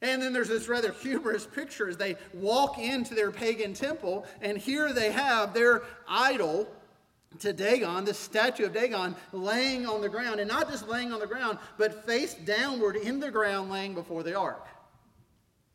And 0.00 0.22
then 0.22 0.32
there's 0.32 0.48
this 0.48 0.68
rather 0.68 0.92
humorous 0.92 1.44
picture 1.44 1.88
as 1.88 1.96
they 1.96 2.16
walk 2.32 2.78
into 2.78 3.14
their 3.14 3.32
pagan 3.32 3.74
temple, 3.74 4.26
and 4.40 4.56
here 4.56 4.92
they 4.92 5.10
have 5.10 5.54
their 5.54 5.82
idol 6.08 6.68
to 7.40 7.52
Dagon, 7.52 8.04
the 8.04 8.14
statue 8.14 8.64
of 8.64 8.72
Dagon, 8.72 9.14
laying 9.32 9.86
on 9.86 10.00
the 10.00 10.08
ground, 10.08 10.40
and 10.40 10.48
not 10.48 10.70
just 10.70 10.88
laying 10.88 11.12
on 11.12 11.20
the 11.20 11.26
ground, 11.26 11.58
but 11.76 12.06
face 12.06 12.34
downward 12.34 12.96
in 12.96 13.20
the 13.20 13.30
ground, 13.30 13.70
laying 13.70 13.94
before 13.94 14.22
the 14.22 14.34
ark. 14.34 14.66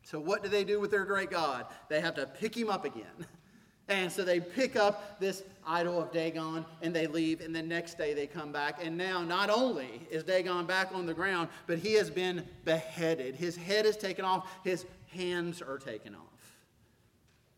So, 0.02 0.18
what 0.20 0.42
do 0.42 0.48
they 0.48 0.64
do 0.64 0.80
with 0.80 0.90
their 0.90 1.04
great 1.04 1.30
God? 1.30 1.66
They 1.88 2.00
have 2.00 2.14
to 2.16 2.26
pick 2.26 2.56
him 2.56 2.70
up 2.70 2.84
again. 2.84 3.04
And 3.88 4.10
so 4.10 4.24
they 4.24 4.40
pick 4.40 4.76
up 4.76 5.20
this 5.20 5.42
idol 5.66 6.00
of 6.00 6.10
Dagon 6.10 6.64
and 6.80 6.94
they 6.94 7.06
leave, 7.06 7.40
and 7.40 7.54
the 7.54 7.62
next 7.62 7.98
day 7.98 8.14
they 8.14 8.26
come 8.26 8.50
back. 8.50 8.82
And 8.82 8.96
now, 8.96 9.22
not 9.22 9.50
only 9.50 10.06
is 10.10 10.24
Dagon 10.24 10.64
back 10.64 10.94
on 10.94 11.04
the 11.06 11.14
ground, 11.14 11.48
but 11.66 11.78
he 11.78 11.94
has 11.94 12.10
been 12.10 12.46
beheaded. 12.64 13.34
His 13.34 13.56
head 13.56 13.84
is 13.84 13.96
taken 13.96 14.24
off, 14.24 14.48
his 14.64 14.86
hands 15.12 15.60
are 15.60 15.78
taken 15.78 16.14
off. 16.14 16.22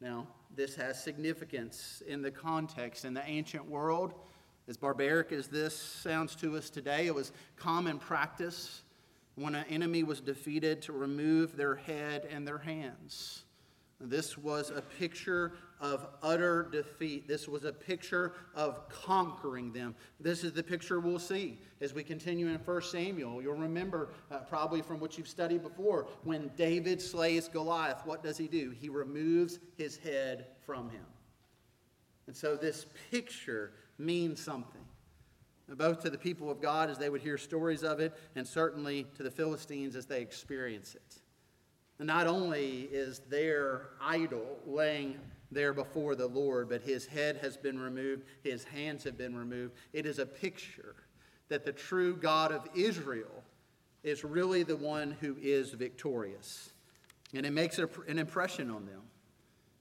Now, 0.00 0.26
this 0.54 0.74
has 0.76 1.02
significance 1.02 2.02
in 2.06 2.22
the 2.22 2.30
context. 2.30 3.04
In 3.04 3.14
the 3.14 3.24
ancient 3.24 3.68
world, 3.68 4.14
as 4.68 4.76
barbaric 4.76 5.30
as 5.30 5.46
this 5.48 5.76
sounds 5.76 6.34
to 6.36 6.56
us 6.56 6.70
today, 6.70 7.06
it 7.06 7.14
was 7.14 7.32
common 7.56 7.98
practice 7.98 8.82
when 9.36 9.54
an 9.54 9.64
enemy 9.68 10.02
was 10.02 10.20
defeated 10.20 10.82
to 10.82 10.92
remove 10.92 11.56
their 11.56 11.76
head 11.76 12.26
and 12.30 12.46
their 12.46 12.58
hands. 12.58 13.44
This 14.00 14.36
was 14.36 14.70
a 14.70 14.82
picture 14.82 15.52
of 15.80 16.06
utter 16.22 16.68
defeat. 16.70 17.28
This 17.28 17.48
was 17.48 17.64
a 17.64 17.72
picture 17.72 18.32
of 18.54 18.88
conquering 18.88 19.72
them. 19.72 19.94
This 20.20 20.44
is 20.44 20.52
the 20.52 20.62
picture 20.62 21.00
we'll 21.00 21.18
see 21.18 21.58
as 21.80 21.92
we 21.92 22.02
continue 22.02 22.48
in 22.48 22.56
1 22.56 22.82
Samuel. 22.82 23.42
You'll 23.42 23.54
remember, 23.54 24.10
uh, 24.30 24.38
probably 24.38 24.82
from 24.82 25.00
what 25.00 25.18
you've 25.18 25.28
studied 25.28 25.62
before, 25.62 26.06
when 26.24 26.50
David 26.56 27.00
slays 27.02 27.48
Goliath, 27.48 28.02
what 28.04 28.22
does 28.22 28.38
he 28.38 28.48
do? 28.48 28.70
He 28.70 28.88
removes 28.88 29.58
his 29.76 29.96
head 29.98 30.46
from 30.64 30.90
him. 30.90 31.04
And 32.26 32.36
so 32.36 32.56
this 32.56 32.86
picture 33.10 33.72
means 33.98 34.40
something, 34.42 34.84
both 35.68 36.00
to 36.00 36.10
the 36.10 36.18
people 36.18 36.50
of 36.50 36.60
God 36.60 36.90
as 36.90 36.98
they 36.98 37.08
would 37.10 37.20
hear 37.20 37.38
stories 37.38 37.84
of 37.84 38.00
it, 38.00 38.14
and 38.34 38.46
certainly 38.46 39.06
to 39.14 39.22
the 39.22 39.30
Philistines 39.30 39.94
as 39.94 40.06
they 40.06 40.22
experience 40.22 40.94
it. 40.94 41.20
Not 41.98 42.26
only 42.26 42.88
is 42.92 43.20
their 43.30 43.88
idol 44.00 44.58
laying 44.66 45.18
there 45.50 45.72
before 45.72 46.14
the 46.14 46.26
Lord, 46.26 46.68
but 46.68 46.82
his 46.82 47.06
head 47.06 47.38
has 47.38 47.56
been 47.56 47.78
removed, 47.78 48.24
his 48.42 48.64
hands 48.64 49.04
have 49.04 49.16
been 49.16 49.36
removed. 49.36 49.74
It 49.92 50.06
is 50.06 50.18
a 50.18 50.26
picture 50.26 50.96
that 51.48 51.64
the 51.64 51.72
true 51.72 52.16
God 52.16 52.52
of 52.52 52.68
Israel 52.74 53.44
is 54.02 54.24
really 54.24 54.62
the 54.62 54.76
one 54.76 55.16
who 55.20 55.36
is 55.40 55.70
victorious. 55.72 56.70
And 57.34 57.44
it 57.44 57.52
makes 57.52 57.78
an 57.78 58.18
impression 58.18 58.70
on 58.70 58.86
them. 58.86 59.02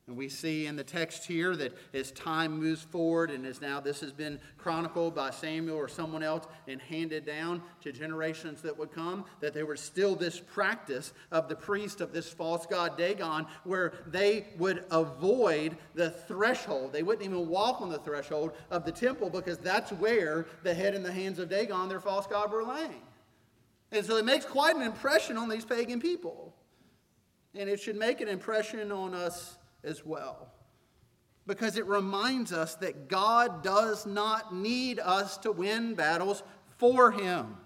And 0.07 0.15
we 0.15 0.29
see 0.29 0.67
in 0.67 0.75
the 0.75 0.83
text 0.83 1.25
here 1.25 1.55
that 1.55 1.75
as 1.95 2.11
time 2.11 2.59
moves 2.59 2.83
forward, 2.83 3.31
and 3.31 3.43
as 3.43 3.59
now 3.59 3.79
this 3.79 4.01
has 4.01 4.11
been 4.11 4.39
chronicled 4.55 5.15
by 5.15 5.31
Samuel 5.31 5.77
or 5.77 5.87
someone 5.87 6.21
else 6.21 6.45
and 6.67 6.79
handed 6.79 7.25
down 7.25 7.63
to 7.81 7.91
generations 7.91 8.61
that 8.61 8.77
would 8.77 8.91
come, 8.91 9.25
that 9.39 9.55
there 9.55 9.65
was 9.65 9.81
still 9.81 10.15
this 10.15 10.39
practice 10.39 11.11
of 11.31 11.49
the 11.49 11.55
priest 11.55 12.01
of 12.01 12.13
this 12.13 12.29
false 12.29 12.67
god 12.67 12.99
Dagon 12.99 13.47
where 13.63 13.93
they 14.05 14.45
would 14.59 14.85
avoid 14.91 15.75
the 15.95 16.11
threshold. 16.11 16.93
They 16.93 17.01
wouldn't 17.01 17.25
even 17.25 17.47
walk 17.47 17.81
on 17.81 17.89
the 17.89 17.97
threshold 17.97 18.51
of 18.69 18.85
the 18.85 18.91
temple 18.91 19.31
because 19.31 19.57
that's 19.57 19.91
where 19.91 20.45
the 20.61 20.75
head 20.75 20.93
and 20.93 21.03
the 21.03 21.11
hands 21.11 21.39
of 21.39 21.49
Dagon, 21.49 21.89
their 21.89 21.99
false 21.99 22.27
god, 22.27 22.51
were 22.51 22.63
laying. 22.63 23.01
And 23.91 24.05
so 24.05 24.17
it 24.17 24.25
makes 24.25 24.45
quite 24.45 24.75
an 24.75 24.83
impression 24.83 25.35
on 25.35 25.49
these 25.49 25.65
pagan 25.65 25.99
people. 25.99 26.53
And 27.55 27.67
it 27.67 27.79
should 27.79 27.95
make 27.95 28.21
an 28.21 28.27
impression 28.27 28.91
on 28.91 29.15
us 29.15 29.57
as 29.85 30.05
well. 30.05 30.51
Because 31.47 31.77
it 31.77 31.85
reminds 31.85 32.51
us 32.51 32.75
that 32.75 33.07
God 33.07 33.63
does 33.63 34.05
not 34.05 34.53
need 34.53 34.99
us 34.99 35.37
to 35.39 35.51
win 35.51 35.93
battles 35.93 36.43
for 36.77 37.11
him. 37.11 37.57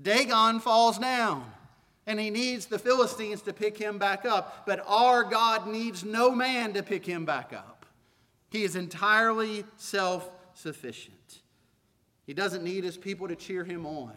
Dagon 0.00 0.60
falls 0.60 0.98
down, 0.98 1.44
and 2.06 2.18
he 2.18 2.30
needs 2.30 2.66
the 2.66 2.78
Philistines 2.78 3.42
to 3.42 3.52
pick 3.52 3.76
him 3.76 3.98
back 3.98 4.24
up. 4.24 4.64
But 4.66 4.82
our 4.86 5.24
God 5.24 5.68
needs 5.68 6.04
no 6.04 6.30
man 6.30 6.72
to 6.72 6.82
pick 6.82 7.04
him 7.04 7.24
back 7.24 7.52
up. 7.52 7.84
He 8.50 8.64
is 8.64 8.76
entirely 8.76 9.64
self 9.76 10.30
sufficient. 10.54 11.40
He 12.26 12.34
doesn't 12.34 12.64
need 12.64 12.84
his 12.84 12.96
people 12.96 13.28
to 13.28 13.36
cheer 13.36 13.64
him 13.64 13.84
on. 13.84 14.12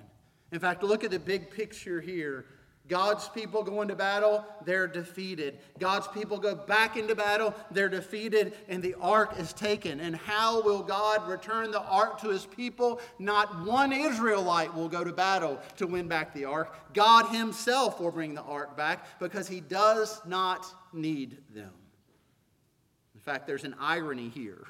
In 0.52 0.60
fact, 0.60 0.84
look 0.84 1.04
at 1.04 1.12
the 1.12 1.20
big 1.20 1.50
picture 1.50 2.00
here. 2.00 2.46
God's 2.88 3.28
people 3.30 3.64
go 3.64 3.82
into 3.82 3.96
battle, 3.96 4.46
they're 4.64 4.88
defeated. 4.88 5.60
God's 5.80 6.08
people 6.10 6.38
go 6.38 6.56
back 6.56 6.98
into 6.98 7.16
battle, 7.16 7.54
they're 7.72 7.90
defeated, 7.90 8.54
and 8.68 8.84
the 8.84 8.94
ark 9.02 9.34
is 9.40 9.54
taken. 9.54 10.00
And 10.00 10.16
how 10.16 10.62
will 10.62 10.84
God 10.84 11.28
return 11.28 11.72
the 11.72 11.82
ark 11.82 12.22
to 12.22 12.30
his 12.30 12.46
people? 12.46 13.02
Not 13.18 13.66
one 13.66 13.92
Israelite 13.92 14.74
will 14.74 14.88
go 14.88 15.04
to 15.04 15.12
battle 15.12 15.60
to 15.78 15.88
win 15.88 16.08
back 16.08 16.34
the 16.34 16.46
ark. 16.46 16.94
God 16.94 17.34
himself 17.36 18.00
will 18.00 18.12
bring 18.12 18.36
the 18.36 18.44
ark 18.44 18.78
back 18.78 19.20
because 19.20 19.48
he 19.48 19.62
does 19.62 20.22
not 20.26 20.66
need 20.94 21.38
them. 21.56 21.74
In 23.16 23.22
fact, 23.22 23.48
there's 23.48 23.64
an 23.64 23.76
irony 23.80 24.30
here 24.30 24.68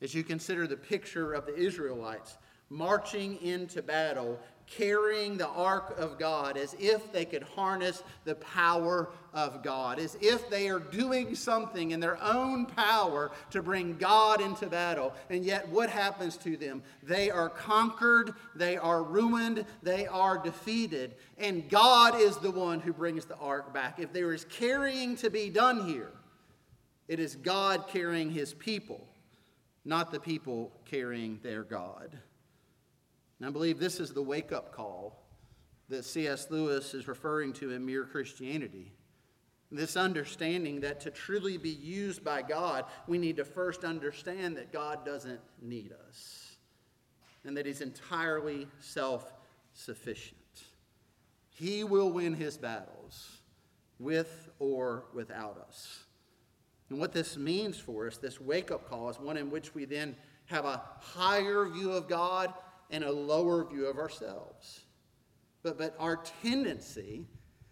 as 0.00 0.14
you 0.14 0.22
consider 0.22 0.66
the 0.66 0.76
picture 0.76 1.32
of 1.32 1.46
the 1.46 1.56
Israelites 1.56 2.38
marching 2.70 3.42
into 3.42 3.82
battle, 3.82 4.38
carrying 4.70 5.36
the 5.36 5.48
ark 5.48 5.98
of 5.98 6.18
God 6.18 6.56
as 6.56 6.74
if 6.78 7.12
they 7.12 7.24
could 7.24 7.42
harness 7.42 8.04
the 8.24 8.36
power 8.36 9.10
of 9.34 9.62
God, 9.62 9.98
as 9.98 10.16
if 10.20 10.48
they 10.48 10.68
are 10.68 10.78
doing 10.78 11.34
something 11.34 11.90
in 11.90 12.00
their 12.00 12.22
own 12.22 12.66
power 12.66 13.32
to 13.50 13.62
bring 13.62 13.96
God 13.96 14.40
into 14.40 14.66
battle. 14.66 15.12
And 15.28 15.44
yet, 15.44 15.68
what 15.68 15.90
happens 15.90 16.36
to 16.38 16.56
them? 16.56 16.82
They 17.02 17.30
are 17.30 17.48
conquered, 17.48 18.32
they 18.54 18.76
are 18.76 19.02
ruined, 19.02 19.66
they 19.82 20.06
are 20.06 20.38
defeated. 20.38 21.16
And 21.36 21.68
God 21.68 22.14
is 22.14 22.36
the 22.36 22.50
one 22.50 22.80
who 22.80 22.92
brings 22.92 23.24
the 23.24 23.36
ark 23.36 23.74
back. 23.74 23.98
If 23.98 24.12
there 24.12 24.32
is 24.32 24.44
carrying 24.44 25.16
to 25.16 25.30
be 25.30 25.50
done 25.50 25.88
here, 25.88 26.12
it 27.08 27.18
is 27.18 27.34
God 27.34 27.88
carrying 27.88 28.30
his 28.30 28.54
people, 28.54 29.04
not 29.84 30.12
the 30.12 30.20
people 30.20 30.70
carrying 30.84 31.40
their 31.42 31.64
God. 31.64 32.16
And 33.40 33.48
I 33.48 33.50
believe 33.50 33.78
this 33.78 34.00
is 34.00 34.12
the 34.12 34.22
wake 34.22 34.52
up 34.52 34.72
call 34.72 35.24
that 35.88 36.04
C.S. 36.04 36.48
Lewis 36.50 36.92
is 36.92 37.08
referring 37.08 37.54
to 37.54 37.72
in 37.72 37.84
Mere 37.84 38.04
Christianity. 38.04 38.92
This 39.72 39.96
understanding 39.96 40.80
that 40.80 41.00
to 41.00 41.10
truly 41.10 41.56
be 41.56 41.70
used 41.70 42.22
by 42.22 42.42
God, 42.42 42.84
we 43.06 43.18
need 43.18 43.36
to 43.38 43.44
first 43.44 43.84
understand 43.84 44.56
that 44.56 44.72
God 44.72 45.06
doesn't 45.06 45.40
need 45.62 45.92
us 46.08 46.56
and 47.44 47.56
that 47.56 47.66
He's 47.66 47.80
entirely 47.80 48.66
self 48.80 49.32
sufficient. 49.72 50.36
He 51.48 51.82
will 51.82 52.10
win 52.10 52.34
His 52.34 52.58
battles 52.58 53.38
with 53.98 54.50
or 54.58 55.04
without 55.14 55.64
us. 55.66 56.04
And 56.90 56.98
what 56.98 57.12
this 57.12 57.36
means 57.36 57.78
for 57.78 58.06
us, 58.06 58.16
this 58.16 58.40
wake 58.40 58.70
up 58.70 58.88
call, 58.88 59.08
is 59.08 59.18
one 59.18 59.36
in 59.36 59.50
which 59.50 59.74
we 59.74 59.84
then 59.84 60.16
have 60.46 60.64
a 60.64 60.82
higher 60.98 61.64
view 61.68 61.92
of 61.92 62.08
God 62.08 62.52
and 62.90 63.04
a 63.04 63.12
lower 63.12 63.64
view 63.64 63.86
of 63.86 63.98
ourselves. 63.98 64.84
But, 65.62 65.78
but 65.78 65.94
our 65.98 66.20
tendency 66.42 67.26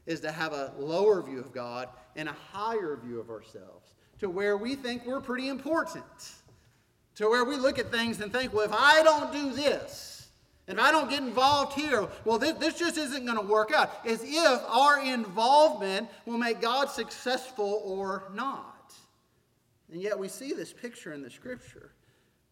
is 0.07 0.21
to 0.21 0.33
have 0.33 0.53
a 0.53 0.73
lower 0.79 1.23
view 1.23 1.39
of 1.39 1.53
God 1.53 1.89
and 2.17 2.29
a 2.29 2.37
higher 2.53 2.97
view 2.97 3.21
of 3.21 3.31
ourselves, 3.31 3.95
to 4.21 4.29
where 4.29 4.57
we 4.57 4.75
think 4.75 5.07
we're 5.07 5.21
pretty 5.21 5.49
important, 5.49 6.05
to 7.17 7.29
where 7.29 7.45
we 7.45 7.57
look 7.57 7.79
at 7.79 7.91
things 7.91 8.21
and 8.21 8.33
think, 8.33 8.53
well, 8.53 8.65
if 8.65 8.73
I 8.73 9.03
don't 9.03 9.33
do 9.33 9.53
this, 9.53 10.29
if 10.67 10.79
I 10.79 10.93
don't 10.93 11.09
get 11.09 11.23
involved 11.23 11.73
here, 11.73 12.07
well, 12.27 12.39
this, 12.39 12.53
this 12.59 12.79
just 12.79 12.99
isn't 12.99 13.25
going 13.25 13.39
to 13.39 13.47
work 13.47 13.73
out. 13.73 14.07
As 14.07 14.23
if 14.23 14.61
our 14.69 15.03
involvement 15.03 16.09
will 16.27 16.37
make 16.37 16.61
God 16.61 16.91
successful 16.91 17.81
or 17.85 18.25
not. 18.35 18.93
And 19.91 20.03
yet 20.03 20.19
we 20.19 20.29
see 20.29 20.53
this 20.53 20.73
picture 20.73 21.15
in 21.15 21.23
the 21.23 21.31
scripture 21.31 21.93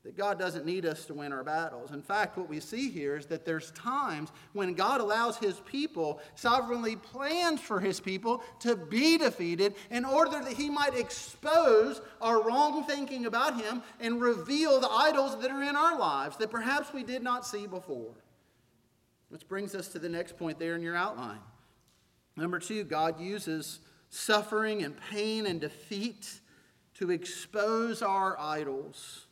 that 0.07 0.17
God 0.17 0.39
doesn't 0.39 0.65
need 0.65 0.87
us 0.87 1.05
to 1.07 1.15
win 1.15 1.33
our 1.33 1.43
battles. 1.43 1.91
In 1.91 2.01
fact, 2.01 2.39
what 2.39 2.49
we 2.49 2.61
see 2.61 2.91
here 2.91 3.17
is 3.17 3.27
that 3.27 3.45
there's 3.45 3.73
times 3.73 4.31
when 4.53 4.73
God 4.73 5.01
allows 5.01 5.37
his 5.37 5.59
people, 5.67 6.21
sovereignly 6.37 6.95
plans 6.95 7.61
for 7.61 7.81
his 7.81 7.99
people 7.99 8.41
to 8.61 8.77
be 8.77 9.19
defeated 9.19 9.75
in 9.91 10.05
order 10.05 10.31
that 10.31 10.53
he 10.53 10.71
might 10.71 10.97
expose 10.97 12.01
our 12.23 12.41
wrong 12.41 12.85
thinking 12.85 13.27
about 13.27 13.61
him 13.61 13.83
and 13.99 14.21
reveal 14.21 14.79
the 14.79 14.89
idols 14.89 15.41
that 15.41 15.51
are 15.51 15.65
in 15.65 15.75
our 15.75 15.99
lives 15.99 16.37
that 16.37 16.53
perhaps 16.53 16.95
we 16.95 17.03
did 17.03 17.25
not 17.25 17.45
see 17.45 17.67
before. 17.67 18.15
Which 19.29 19.49
brings 19.49 19.75
us 19.75 19.89
to 19.89 19.99
the 19.99 20.09
next 20.09 20.39
point 20.39 20.61
there 20.61 20.77
in 20.77 20.83
your 20.83 20.95
outline. 20.95 21.41
Number 22.37 22.61
two, 22.61 22.85
God 22.85 23.19
uses 23.19 23.81
suffering 24.09 24.85
and 24.85 24.97
pain 25.11 25.47
and 25.47 25.61
defeat 25.61 26.43
to 26.95 27.11
expose 27.11 28.03
our 28.03 28.39
idols. 28.39 29.26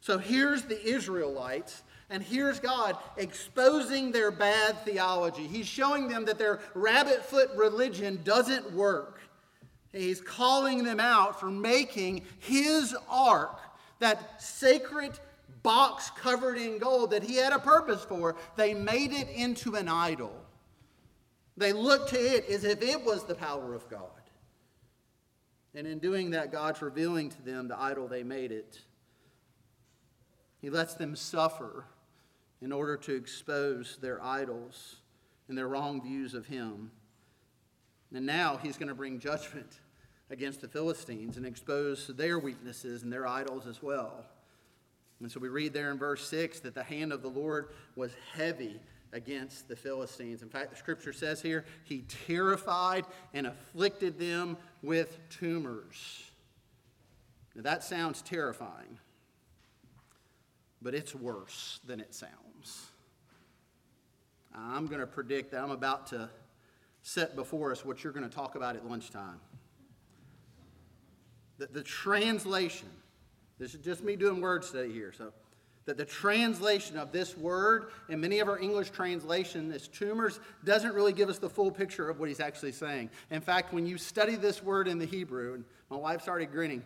So 0.00 0.18
here's 0.18 0.62
the 0.62 0.82
Israelites, 0.82 1.82
and 2.08 2.22
here's 2.22 2.58
God 2.58 2.96
exposing 3.16 4.12
their 4.12 4.30
bad 4.30 4.78
theology. 4.84 5.46
He's 5.46 5.66
showing 5.66 6.08
them 6.08 6.24
that 6.24 6.38
their 6.38 6.60
rabbit 6.74 7.24
foot 7.24 7.50
religion 7.54 8.20
doesn't 8.24 8.72
work. 8.72 9.20
He's 9.92 10.20
calling 10.20 10.84
them 10.84 11.00
out 11.00 11.38
for 11.38 11.50
making 11.50 12.22
his 12.38 12.96
ark, 13.08 13.58
that 13.98 14.42
sacred 14.42 15.18
box 15.62 16.10
covered 16.16 16.56
in 16.56 16.78
gold 16.78 17.10
that 17.10 17.22
he 17.22 17.36
had 17.36 17.52
a 17.52 17.58
purpose 17.58 18.02
for, 18.02 18.36
they 18.56 18.74
made 18.74 19.12
it 19.12 19.28
into 19.28 19.74
an 19.74 19.88
idol. 19.88 20.32
They 21.56 21.72
looked 21.72 22.10
to 22.10 22.18
it 22.18 22.48
as 22.48 22.64
if 22.64 22.82
it 22.82 23.04
was 23.04 23.24
the 23.24 23.34
power 23.34 23.74
of 23.74 23.88
God. 23.90 24.08
And 25.74 25.86
in 25.86 25.98
doing 25.98 26.30
that, 26.30 26.50
God's 26.50 26.80
revealing 26.82 27.30
to 27.30 27.42
them 27.42 27.68
the 27.68 27.78
idol 27.78 28.08
they 28.08 28.22
made 28.22 28.50
it. 28.50 28.80
He 30.60 30.70
lets 30.70 30.94
them 30.94 31.16
suffer 31.16 31.84
in 32.60 32.72
order 32.72 32.96
to 32.98 33.14
expose 33.14 33.98
their 34.00 34.22
idols 34.22 34.96
and 35.48 35.56
their 35.56 35.68
wrong 35.68 36.02
views 36.02 36.34
of 36.34 36.46
Him. 36.46 36.90
And 38.14 38.26
now 38.26 38.58
He's 38.62 38.76
going 38.76 38.88
to 38.88 38.94
bring 38.94 39.18
judgment 39.18 39.80
against 40.30 40.60
the 40.60 40.68
Philistines 40.68 41.36
and 41.36 41.46
expose 41.46 42.06
their 42.08 42.38
weaknesses 42.38 43.02
and 43.02 43.12
their 43.12 43.26
idols 43.26 43.66
as 43.66 43.82
well. 43.82 44.24
And 45.20 45.30
so 45.30 45.40
we 45.40 45.48
read 45.48 45.72
there 45.72 45.90
in 45.90 45.98
verse 45.98 46.26
6 46.28 46.60
that 46.60 46.74
the 46.74 46.82
hand 46.82 47.12
of 47.12 47.22
the 47.22 47.28
Lord 47.28 47.70
was 47.96 48.12
heavy 48.34 48.80
against 49.12 49.68
the 49.68 49.76
Philistines. 49.76 50.42
In 50.42 50.48
fact, 50.48 50.70
the 50.70 50.76
scripture 50.76 51.12
says 51.12 51.42
here, 51.42 51.64
He 51.84 52.04
terrified 52.26 53.04
and 53.34 53.46
afflicted 53.46 54.18
them 54.18 54.56
with 54.82 55.18
tumors. 55.28 56.30
Now 57.54 57.62
that 57.62 57.82
sounds 57.82 58.22
terrifying 58.22 58.98
but 60.82 60.94
it's 60.94 61.14
worse 61.14 61.80
than 61.86 62.00
it 62.00 62.14
sounds. 62.14 62.90
I'm 64.54 64.86
going 64.86 65.00
to 65.00 65.06
predict 65.06 65.52
that 65.52 65.62
I'm 65.62 65.70
about 65.70 66.08
to 66.08 66.28
set 67.02 67.36
before 67.36 67.72
us 67.72 67.84
what 67.84 68.02
you're 68.02 68.12
going 68.12 68.28
to 68.28 68.34
talk 68.34 68.54
about 68.56 68.76
at 68.76 68.88
lunchtime. 68.88 69.40
The, 71.58 71.66
the 71.66 71.82
translation, 71.82 72.88
this 73.58 73.74
is 73.74 73.80
just 73.80 74.02
me 74.02 74.16
doing 74.16 74.40
word 74.40 74.64
study 74.64 74.92
here, 74.92 75.12
so 75.16 75.32
that 75.86 75.96
the 75.96 76.04
translation 76.04 76.96
of 76.96 77.10
this 77.10 77.36
word 77.36 77.90
in 78.08 78.20
many 78.20 78.38
of 78.38 78.48
our 78.48 78.58
English 78.58 78.90
translations, 78.90 79.72
this 79.72 79.88
tumors, 79.88 80.40
doesn't 80.64 80.94
really 80.94 81.12
give 81.12 81.28
us 81.28 81.38
the 81.38 81.48
full 81.48 81.70
picture 81.70 82.08
of 82.08 82.20
what 82.20 82.28
he's 82.28 82.40
actually 82.40 82.72
saying. 82.72 83.10
In 83.30 83.40
fact, 83.40 83.72
when 83.72 83.86
you 83.86 83.98
study 83.98 84.36
this 84.36 84.62
word 84.62 84.88
in 84.88 84.98
the 84.98 85.06
Hebrew, 85.06 85.54
and 85.54 85.64
my 85.90 85.96
wife 85.96 86.22
started 86.22 86.52
grinning, 86.52 86.82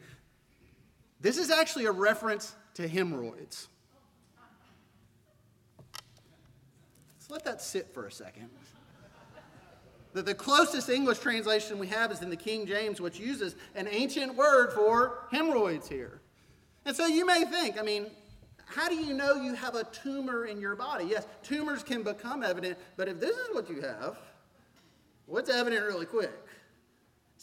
this 1.21 1.39
is 1.39 1.51
actually 1.51 1.87
a 1.87 1.93
reference 1.93 2.55
to 2.75 2.89
hemorrhoids. 2.89 3.69
Let 7.31 7.45
that 7.45 7.63
sit 7.63 7.93
for 7.93 8.07
a 8.07 8.13
second. 8.13 8.51
The, 10.13 10.23
the 10.23 10.35
closest 10.35 10.89
English 10.89 11.19
translation 11.19 11.79
we 11.79 11.89
have 11.89 12.13
is 12.13 12.23
in 12.23 12.31
the 12.31 12.37
King 12.37 12.67
James, 12.67 13.01
which 13.01 13.19
uses 13.19 13.57
an 13.75 13.89
ancient 13.91 14.37
word 14.37 14.73
for 14.73 15.27
hemorrhoids 15.31 15.89
here. 15.89 16.21
And 16.85 16.95
so 16.95 17.07
you 17.07 17.27
may 17.27 17.45
think, 17.45 17.79
I 17.79 17.83
mean, 17.83 18.07
how 18.67 18.89
do 18.89 18.95
you 18.95 19.13
know 19.13 19.35
you 19.35 19.55
have 19.55 19.75
a 19.75 19.85
tumor 19.85 20.47
in 20.47 20.61
your 20.61 20.77
body? 20.77 21.07
Yes, 21.07 21.27
tumors 21.43 21.83
can 21.83 22.03
become 22.03 22.43
evident, 22.43 22.79
but 22.97 23.09
if 23.09 23.19
this 23.19 23.37
is 23.37 23.49
what 23.53 23.69
you 23.69 23.81
have, 23.81 24.19
what's 25.27 25.51
evident 25.51 25.85
really 25.85 26.07
quick? 26.07 26.33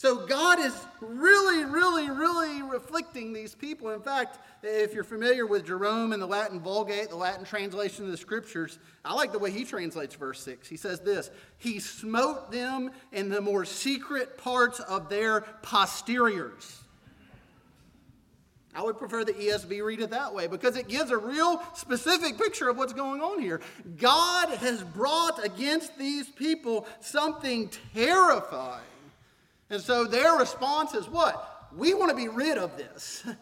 So 0.02 0.26
God 0.26 0.60
is 0.60 0.74
really, 1.00 1.64
really, 1.64 2.10
really 2.10 2.64
reflecting 2.64 3.34
these 3.34 3.54
people. 3.54 3.92
In 3.92 4.02
fact, 4.02 4.40
if 4.64 4.96
you're 4.96 5.04
familiar 5.04 5.46
with 5.46 5.68
Jerome 5.68 6.12
and 6.12 6.20
the 6.20 6.26
Latin 6.26 6.60
Vulgate, 6.60 7.10
the 7.10 7.16
Latin 7.16 7.46
translation 7.46 8.06
of 8.06 8.10
the 8.10 8.18
scriptures, 8.18 8.80
I 9.06 9.14
like 9.14 9.32
the 9.32 9.38
way 9.38 9.52
he 9.52 9.64
translates 9.64 10.16
verse 10.16 10.42
6. 10.44 10.68
He 10.68 10.76
says 10.76 11.02
this 11.02 11.30
He 11.60 11.80
smote 11.80 12.52
them 12.52 12.90
in 13.12 13.30
the 13.30 13.42
more 13.42 13.64
secret 13.64 14.40
parts 14.40 14.80
of 14.80 15.08
their 15.08 15.42
posteriors. 15.62 16.82
I 18.74 18.82
would 18.82 18.98
prefer 18.98 19.24
the 19.24 19.34
ESV 19.34 19.84
read 19.84 20.02
it 20.02 20.10
that 20.10 20.34
way 20.34 20.48
because 20.48 20.78
it 20.78 20.88
gives 20.88 21.12
a 21.12 21.18
real 21.18 21.62
specific 21.76 22.40
picture 22.40 22.70
of 22.70 22.76
what's 22.76 22.94
going 22.94 23.22
on 23.22 23.40
here. 23.40 23.62
God 24.00 24.50
has 24.50 24.84
brought 24.84 25.46
against 25.46 25.96
these 26.00 26.28
people 26.28 26.88
something 27.02 27.70
terrifying. 27.94 28.82
And 29.72 29.82
so 29.82 30.04
their 30.04 30.34
response 30.38 30.94
is 30.94 31.08
what? 31.08 31.70
We 31.76 31.94
want 31.94 32.10
to 32.10 32.16
be 32.16 32.28
rid 32.28 32.58
of 32.58 32.78
this. 32.78 33.24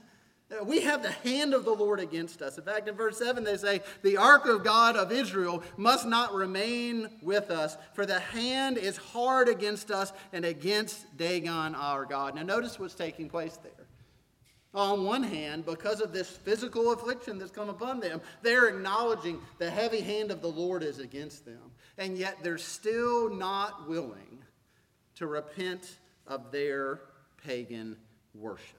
We 0.65 0.81
have 0.81 1.03
the 1.03 1.11
hand 1.11 1.53
of 1.53 1.63
the 1.63 1.75
Lord 1.75 1.99
against 1.99 2.41
us. 2.41 2.57
In 2.57 2.63
fact, 2.63 2.89
in 2.89 2.95
verse 2.95 3.19
7, 3.19 3.43
they 3.43 3.55
say, 3.55 3.81
The 4.01 4.17
ark 4.17 4.47
of 4.47 4.63
God 4.63 4.95
of 4.95 5.11
Israel 5.11 5.61
must 5.77 6.07
not 6.07 6.33
remain 6.33 7.07
with 7.21 7.51
us, 7.51 7.77
for 7.93 8.03
the 8.03 8.19
hand 8.19 8.79
is 8.79 8.97
hard 8.97 9.47
against 9.47 9.91
us 9.91 10.11
and 10.33 10.43
against 10.43 11.05
Dagon 11.17 11.75
our 11.75 12.03
God. 12.03 12.33
Now, 12.33 12.41
notice 12.41 12.79
what's 12.79 12.95
taking 12.95 13.29
place 13.29 13.57
there. 13.57 13.85
On 14.73 15.03
one 15.03 15.21
hand, 15.21 15.67
because 15.67 16.01
of 16.01 16.13
this 16.13 16.29
physical 16.29 16.93
affliction 16.93 17.37
that's 17.37 17.51
come 17.51 17.69
upon 17.69 17.99
them, 17.99 18.19
they're 18.41 18.69
acknowledging 18.69 19.39
the 19.59 19.69
heavy 19.69 20.01
hand 20.01 20.31
of 20.31 20.41
the 20.41 20.47
Lord 20.47 20.81
is 20.81 20.97
against 20.97 21.45
them. 21.45 21.71
And 21.99 22.17
yet 22.17 22.37
they're 22.41 22.57
still 22.57 23.29
not 23.29 23.87
willing 23.87 24.43
to 25.13 25.27
repent 25.27 25.98
of 26.29 26.51
their 26.51 27.01
pagan 27.43 27.97
worship. 28.33 28.77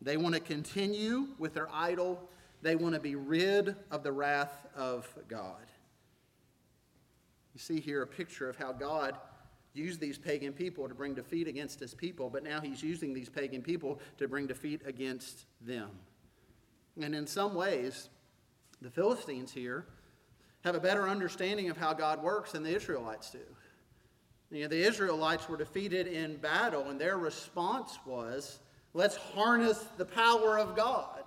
They 0.00 0.16
want 0.16 0.34
to 0.34 0.40
continue 0.40 1.28
with 1.38 1.54
their 1.54 1.68
idol, 1.72 2.28
they 2.60 2.74
want 2.74 2.94
to 2.94 3.00
be 3.00 3.14
rid 3.14 3.76
of 3.90 4.02
the 4.02 4.12
wrath 4.12 4.66
of 4.74 5.08
God. 5.28 5.66
You 7.54 7.60
see 7.60 7.80
here 7.80 8.02
a 8.02 8.06
picture 8.06 8.48
of 8.48 8.56
how 8.56 8.72
God 8.72 9.16
used 9.74 10.00
these 10.00 10.18
pagan 10.18 10.52
people 10.52 10.88
to 10.88 10.94
bring 10.94 11.14
defeat 11.14 11.46
against 11.46 11.80
his 11.80 11.94
people, 11.94 12.28
but 12.30 12.42
now 12.42 12.60
he's 12.60 12.82
using 12.82 13.14
these 13.14 13.28
pagan 13.28 13.62
people 13.62 14.00
to 14.18 14.28
bring 14.28 14.46
defeat 14.46 14.82
against 14.86 15.46
them. 15.60 15.90
And 17.00 17.14
in 17.14 17.26
some 17.26 17.54
ways, 17.54 18.08
the 18.80 18.90
Philistines 18.90 19.52
here 19.52 19.86
have 20.64 20.74
a 20.74 20.80
better 20.80 21.08
understanding 21.08 21.70
of 21.70 21.76
how 21.76 21.92
God 21.92 22.22
works 22.22 22.52
than 22.52 22.62
the 22.62 22.74
Israelites 22.74 23.30
do. 23.30 23.38
You 24.52 24.62
know, 24.62 24.68
the 24.68 24.86
Israelites 24.86 25.48
were 25.48 25.56
defeated 25.56 26.06
in 26.06 26.36
battle, 26.36 26.90
and 26.90 27.00
their 27.00 27.16
response 27.16 27.98
was, 28.04 28.58
let's 28.92 29.16
harness 29.16 29.82
the 29.96 30.04
power 30.04 30.58
of 30.58 30.76
God. 30.76 31.22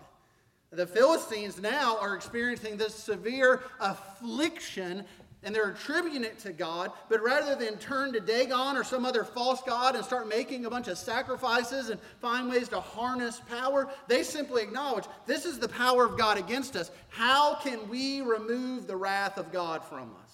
The 0.71 0.85
Philistines 0.85 1.59
now 1.59 1.97
are 1.99 2.15
experiencing 2.15 2.77
this 2.77 2.93
severe 2.93 3.63
affliction 3.79 5.05
and 5.45 5.53
they're 5.53 5.69
attributing 5.69 6.23
it 6.23 6.39
to 6.39 6.51
God, 6.51 6.91
but 7.07 7.21
rather 7.21 7.53
than 7.53 7.77
turn 7.77 8.11
to 8.13 8.19
Dagon 8.19 8.75
or 8.75 8.83
some 8.83 9.05
other 9.05 9.23
false 9.23 9.61
god 9.61 9.95
and 9.95 10.03
start 10.03 10.27
making 10.27 10.65
a 10.65 10.69
bunch 10.71 10.87
of 10.87 10.97
sacrifices 10.97 11.91
and 11.91 12.01
find 12.19 12.49
ways 12.49 12.67
to 12.69 12.79
harness 12.79 13.39
power, 13.47 13.87
they 14.07 14.23
simply 14.23 14.63
acknowledge 14.63 15.05
this 15.27 15.45
is 15.45 15.59
the 15.59 15.69
power 15.69 16.03
of 16.03 16.17
God 16.17 16.39
against 16.39 16.75
us. 16.75 16.89
How 17.09 17.55
can 17.55 17.87
we 17.87 18.21
remove 18.21 18.87
the 18.87 18.95
wrath 18.95 19.37
of 19.37 19.51
God 19.51 19.83
from 19.83 20.11
us? 20.23 20.24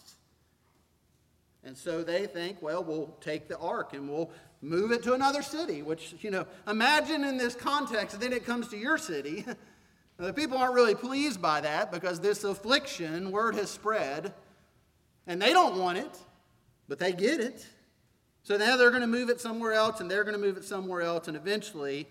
And 1.63 1.77
so 1.77 2.03
they 2.03 2.25
think, 2.25 2.61
well, 2.61 2.83
we'll 2.83 3.15
take 3.21 3.47
the 3.47 3.57
ark 3.57 3.93
and 3.93 4.09
we'll 4.09 4.31
move 4.61 4.91
it 4.91 5.03
to 5.03 5.13
another 5.13 5.41
city, 5.41 5.81
which, 5.81 6.15
you 6.21 6.31
know, 6.31 6.45
imagine 6.67 7.23
in 7.23 7.37
this 7.37 7.55
context, 7.55 8.19
then 8.19 8.33
it 8.33 8.45
comes 8.45 8.67
to 8.69 8.77
your 8.77 8.97
city. 8.97 9.45
the 10.17 10.33
people 10.33 10.57
aren't 10.57 10.73
really 10.73 10.95
pleased 10.95 11.41
by 11.41 11.61
that 11.61 11.91
because 11.91 12.19
this 12.19 12.43
affliction, 12.43 13.31
word 13.31 13.55
has 13.55 13.69
spread, 13.69 14.33
and 15.27 15.41
they 15.41 15.53
don't 15.53 15.77
want 15.77 15.97
it, 15.97 16.17
but 16.87 16.99
they 16.99 17.11
get 17.11 17.39
it. 17.39 17.65
So 18.43 18.57
now 18.57 18.75
they're 18.75 18.89
going 18.89 19.01
to 19.01 19.07
move 19.07 19.29
it 19.29 19.39
somewhere 19.39 19.73
else, 19.73 19.99
and 19.99 20.09
they're 20.09 20.23
going 20.23 20.39
to 20.39 20.41
move 20.41 20.57
it 20.57 20.65
somewhere 20.65 21.01
else, 21.01 21.27
and 21.27 21.37
eventually 21.37 22.07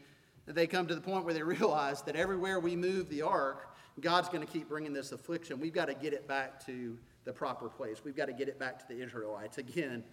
they 0.47 0.67
come 0.67 0.87
to 0.87 0.95
the 0.95 1.01
point 1.01 1.25
where 1.25 1.35
they 1.35 1.43
realize 1.59 2.03
that 2.03 2.17
everywhere 2.17 2.61
we 2.61 2.77
move 2.77 3.09
the 3.09 3.23
ark, 3.23 3.69
God's 4.01 4.29
going 4.29 4.47
to 4.47 4.51
keep 4.51 4.69
bringing 4.69 4.93
this 4.93 5.13
affliction. 5.13 5.61
We've 5.61 5.75
got 5.75 5.87
to 5.87 5.95
get 5.95 6.13
it 6.13 6.27
back 6.27 6.65
to 6.67 6.97
the 7.25 7.33
proper 7.33 7.69
place. 7.69 8.03
We've 8.05 8.17
got 8.17 8.27
to 8.27 8.33
get 8.33 8.49
it 8.49 8.59
back 8.59 8.79
to 8.79 8.85
the 8.89 9.03
Israelites. 9.03 9.59
Again, 9.59 10.05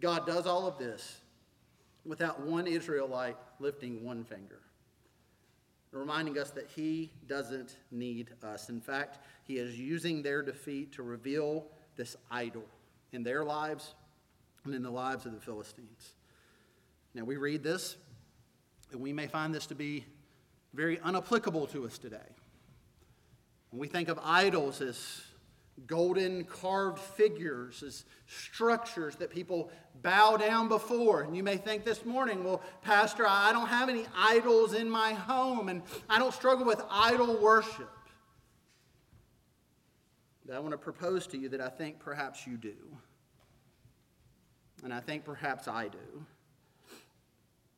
God 0.00 0.26
does 0.26 0.46
all 0.46 0.66
of 0.66 0.78
this 0.78 1.20
without 2.04 2.40
one 2.40 2.66
Israelite 2.66 3.36
lifting 3.58 4.04
one 4.04 4.24
finger, 4.24 4.60
reminding 5.92 6.38
us 6.38 6.50
that 6.50 6.68
He 6.74 7.12
doesn't 7.26 7.76
need 7.90 8.30
us. 8.42 8.68
In 8.68 8.80
fact, 8.80 9.18
He 9.44 9.58
is 9.58 9.78
using 9.78 10.22
their 10.22 10.42
defeat 10.42 10.92
to 10.92 11.02
reveal 11.02 11.66
this 11.96 12.16
idol 12.30 12.64
in 13.12 13.22
their 13.22 13.44
lives 13.44 13.94
and 14.64 14.74
in 14.74 14.82
the 14.82 14.90
lives 14.90 15.26
of 15.26 15.32
the 15.32 15.40
Philistines. 15.40 16.14
Now, 17.14 17.24
we 17.24 17.36
read 17.36 17.62
this, 17.62 17.96
and 18.90 19.00
we 19.00 19.12
may 19.12 19.26
find 19.26 19.54
this 19.54 19.66
to 19.66 19.74
be 19.74 20.06
very 20.72 20.96
unapplicable 20.98 21.70
to 21.72 21.84
us 21.84 21.98
today. 21.98 22.16
When 23.70 23.80
we 23.80 23.88
think 23.88 24.08
of 24.08 24.18
idols 24.22 24.80
as 24.80 25.22
golden 25.86 26.44
carved 26.44 26.98
figures, 26.98 27.82
as 27.82 28.04
structures 28.26 29.16
that 29.16 29.30
people 29.30 29.70
bow 30.02 30.36
down 30.36 30.68
before. 30.68 31.22
And 31.22 31.36
you 31.36 31.42
may 31.42 31.56
think 31.56 31.84
this 31.84 32.04
morning, 32.04 32.44
well, 32.44 32.62
Pastor, 32.82 33.24
I 33.26 33.52
don't 33.52 33.68
have 33.68 33.88
any 33.88 34.06
idols 34.16 34.74
in 34.74 34.88
my 34.88 35.12
home, 35.12 35.68
and 35.68 35.82
I 36.08 36.18
don't 36.18 36.34
struggle 36.34 36.66
with 36.66 36.82
idol 36.90 37.36
worship. 37.36 37.90
But 40.46 40.56
I 40.56 40.58
want 40.58 40.72
to 40.72 40.78
propose 40.78 41.26
to 41.28 41.38
you 41.38 41.48
that 41.50 41.60
I 41.60 41.68
think 41.68 41.98
perhaps 41.98 42.46
you 42.46 42.56
do. 42.56 42.74
And 44.82 44.92
I 44.92 45.00
think 45.00 45.24
perhaps 45.24 45.68
I 45.68 45.88
do. 45.88 46.26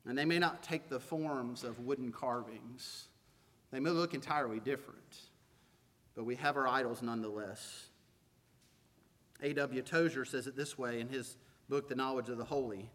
And 0.07 0.17
they 0.17 0.25
may 0.25 0.39
not 0.39 0.63
take 0.63 0.89
the 0.89 1.01
forms 1.01 1.65
of 1.65 1.79
wooden 1.81 2.13
carvings, 2.13 3.09
they 3.71 3.81
may 3.81 3.91
look 3.91 4.15
entirely 4.15 4.61
different, 4.61 5.19
but 6.15 6.25
we 6.25 6.37
have 6.37 6.57
our 6.57 6.69
idols 6.69 7.03
nonetheless. 7.03 7.89
A.W. 9.43 9.83
Tozer 9.83 10.25
says 10.25 10.47
it 10.47 10.57
this 10.57 10.79
way 10.79 11.01
in 11.01 11.09
his 11.09 11.37
book, 11.69 11.89
The 11.89 11.95
Knowledge 11.95 12.29
of 12.29 12.39
the 12.39 12.45
Holy. 12.45 12.89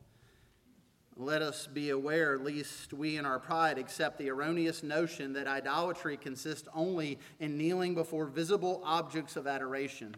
Let 1.15 1.41
us 1.41 1.67
be 1.67 1.89
aware, 1.89 2.38
lest 2.39 2.93
we 2.93 3.17
in 3.17 3.25
our 3.25 3.39
pride 3.39 3.77
accept 3.77 4.17
the 4.17 4.29
erroneous 4.29 4.84
notion 4.84 5.34
that 5.34 5.47
idolatry 5.47 6.15
consists 6.15 6.67
only 6.73 7.19
in 7.41 7.58
kneeling 7.58 7.93
before 7.93 8.25
visible 8.25 8.82
objects 8.86 9.36
of 9.36 9.45
adoration, 9.45 10.15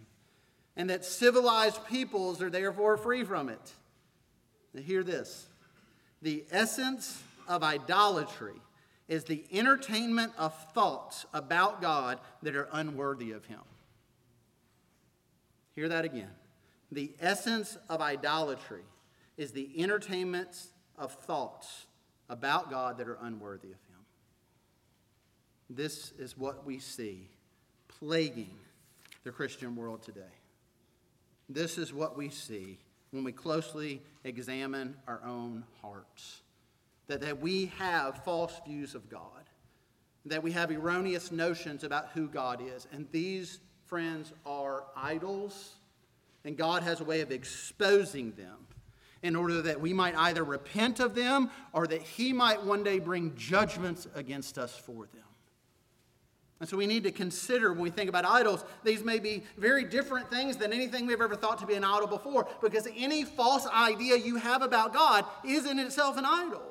and 0.75 0.89
that 0.91 1.03
civilized 1.03 1.83
peoples 1.87 2.39
are 2.39 2.51
therefore 2.51 2.97
free 2.97 3.23
from 3.23 3.49
it. 3.49 3.73
Now, 4.73 4.83
hear 4.83 5.03
this 5.03 5.47
the 6.21 6.45
essence 6.51 7.21
of 7.47 7.63
idolatry 7.63 8.61
is 9.11 9.25
the 9.25 9.43
entertainment 9.51 10.31
of 10.37 10.55
thoughts 10.71 11.25
about 11.33 11.81
God 11.81 12.17
that 12.43 12.55
are 12.55 12.69
unworthy 12.71 13.33
of 13.33 13.43
Him. 13.43 13.59
Hear 15.75 15.89
that 15.89 16.05
again. 16.05 16.31
The 16.93 17.11
essence 17.19 17.77
of 17.89 17.99
idolatry 17.99 18.83
is 19.35 19.51
the 19.51 19.69
entertainment 19.75 20.67
of 20.97 21.11
thoughts 21.11 21.87
about 22.29 22.69
God 22.71 22.99
that 22.99 23.09
are 23.09 23.17
unworthy 23.21 23.67
of 23.67 23.73
Him. 23.73 23.99
This 25.69 26.13
is 26.17 26.37
what 26.37 26.65
we 26.65 26.79
see 26.79 27.27
plaguing 27.89 28.55
the 29.25 29.31
Christian 29.31 29.75
world 29.75 30.03
today. 30.03 30.21
This 31.49 31.77
is 31.77 31.93
what 31.93 32.17
we 32.17 32.29
see 32.29 32.77
when 33.11 33.25
we 33.25 33.33
closely 33.33 34.01
examine 34.23 34.95
our 35.05 35.21
own 35.25 35.65
hearts. 35.81 36.43
That, 37.11 37.19
that 37.19 37.41
we 37.41 37.73
have 37.77 38.23
false 38.23 38.61
views 38.65 38.95
of 38.95 39.09
God, 39.09 39.43
that 40.27 40.41
we 40.41 40.53
have 40.53 40.71
erroneous 40.71 41.29
notions 41.29 41.83
about 41.83 42.07
who 42.13 42.29
God 42.29 42.61
is. 42.61 42.87
And 42.93 43.05
these, 43.11 43.59
friends, 43.85 44.31
are 44.45 44.85
idols, 44.95 45.73
and 46.45 46.55
God 46.55 46.83
has 46.83 47.01
a 47.01 47.03
way 47.03 47.19
of 47.19 47.29
exposing 47.29 48.31
them 48.37 48.65
in 49.23 49.35
order 49.35 49.61
that 49.61 49.81
we 49.81 49.91
might 49.91 50.15
either 50.15 50.45
repent 50.45 51.01
of 51.01 51.13
them 51.13 51.51
or 51.73 51.85
that 51.85 52.01
He 52.01 52.31
might 52.31 52.63
one 52.63 52.81
day 52.81 52.97
bring 52.97 53.35
judgments 53.35 54.07
against 54.15 54.57
us 54.57 54.77
for 54.77 55.05
them. 55.07 55.25
And 56.61 56.69
so 56.69 56.77
we 56.77 56.87
need 56.87 57.03
to 57.03 57.11
consider 57.11 57.73
when 57.73 57.81
we 57.81 57.89
think 57.89 58.07
about 58.07 58.23
idols, 58.23 58.63
these 58.85 59.03
may 59.03 59.19
be 59.19 59.43
very 59.57 59.83
different 59.83 60.29
things 60.29 60.55
than 60.55 60.71
anything 60.71 61.07
we've 61.07 61.19
ever 61.19 61.35
thought 61.35 61.57
to 61.57 61.65
be 61.65 61.73
an 61.73 61.83
idol 61.83 62.07
before, 62.07 62.47
because 62.61 62.87
any 62.95 63.25
false 63.25 63.67
idea 63.67 64.15
you 64.15 64.37
have 64.37 64.61
about 64.61 64.93
God 64.93 65.25
is 65.43 65.65
in 65.65 65.77
itself 65.77 66.17
an 66.17 66.25
idol. 66.25 66.70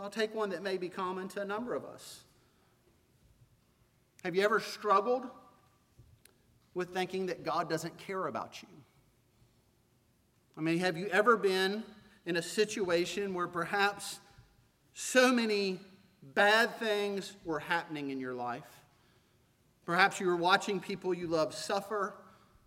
I'll 0.00 0.10
take 0.10 0.34
one 0.34 0.50
that 0.50 0.62
may 0.62 0.78
be 0.78 0.88
common 0.88 1.28
to 1.28 1.42
a 1.42 1.44
number 1.44 1.74
of 1.74 1.84
us. 1.84 2.20
Have 4.24 4.34
you 4.34 4.42
ever 4.42 4.60
struggled 4.60 5.26
with 6.74 6.90
thinking 6.90 7.26
that 7.26 7.44
God 7.44 7.68
doesn't 7.68 7.98
care 7.98 8.26
about 8.26 8.62
you? 8.62 8.68
I 10.56 10.60
mean, 10.60 10.78
have 10.78 10.96
you 10.96 11.06
ever 11.08 11.36
been 11.36 11.84
in 12.26 12.36
a 12.36 12.42
situation 12.42 13.34
where 13.34 13.48
perhaps 13.48 14.20
so 14.94 15.32
many 15.32 15.80
bad 16.22 16.76
things 16.78 17.32
were 17.44 17.58
happening 17.58 18.10
in 18.10 18.20
your 18.20 18.34
life. 18.34 18.62
Perhaps 19.86 20.20
you 20.20 20.26
were 20.26 20.36
watching 20.36 20.80
people 20.80 21.14
you 21.14 21.26
love 21.26 21.54
suffer, 21.54 22.14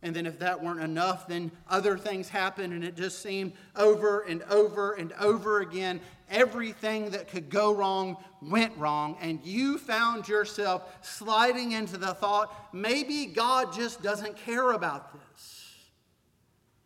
and 0.01 0.15
then 0.15 0.25
if 0.25 0.39
that 0.39 0.61
weren't 0.61 0.81
enough, 0.81 1.27
then 1.27 1.51
other 1.69 1.97
things 1.97 2.27
happened, 2.27 2.73
and 2.73 2.83
it 2.83 2.95
just 2.95 3.21
seemed 3.21 3.53
over 3.75 4.21
and 4.21 4.43
over 4.43 4.93
and 4.93 5.13
over 5.13 5.61
again 5.61 6.01
everything 6.33 7.11
that 7.11 7.29
could 7.29 7.49
go 7.49 7.73
wrong 7.73 8.17
went 8.41 8.75
wrong, 8.77 9.15
and 9.21 9.39
you 9.45 9.77
found 9.77 10.27
yourself 10.27 10.83
sliding 11.01 11.71
into 11.71 11.97
the 11.97 12.13
thought 12.13 12.73
maybe 12.73 13.27
God 13.27 13.73
just 13.73 14.01
doesn't 14.01 14.35
care 14.35 14.71
about 14.71 15.13
this. 15.13 15.75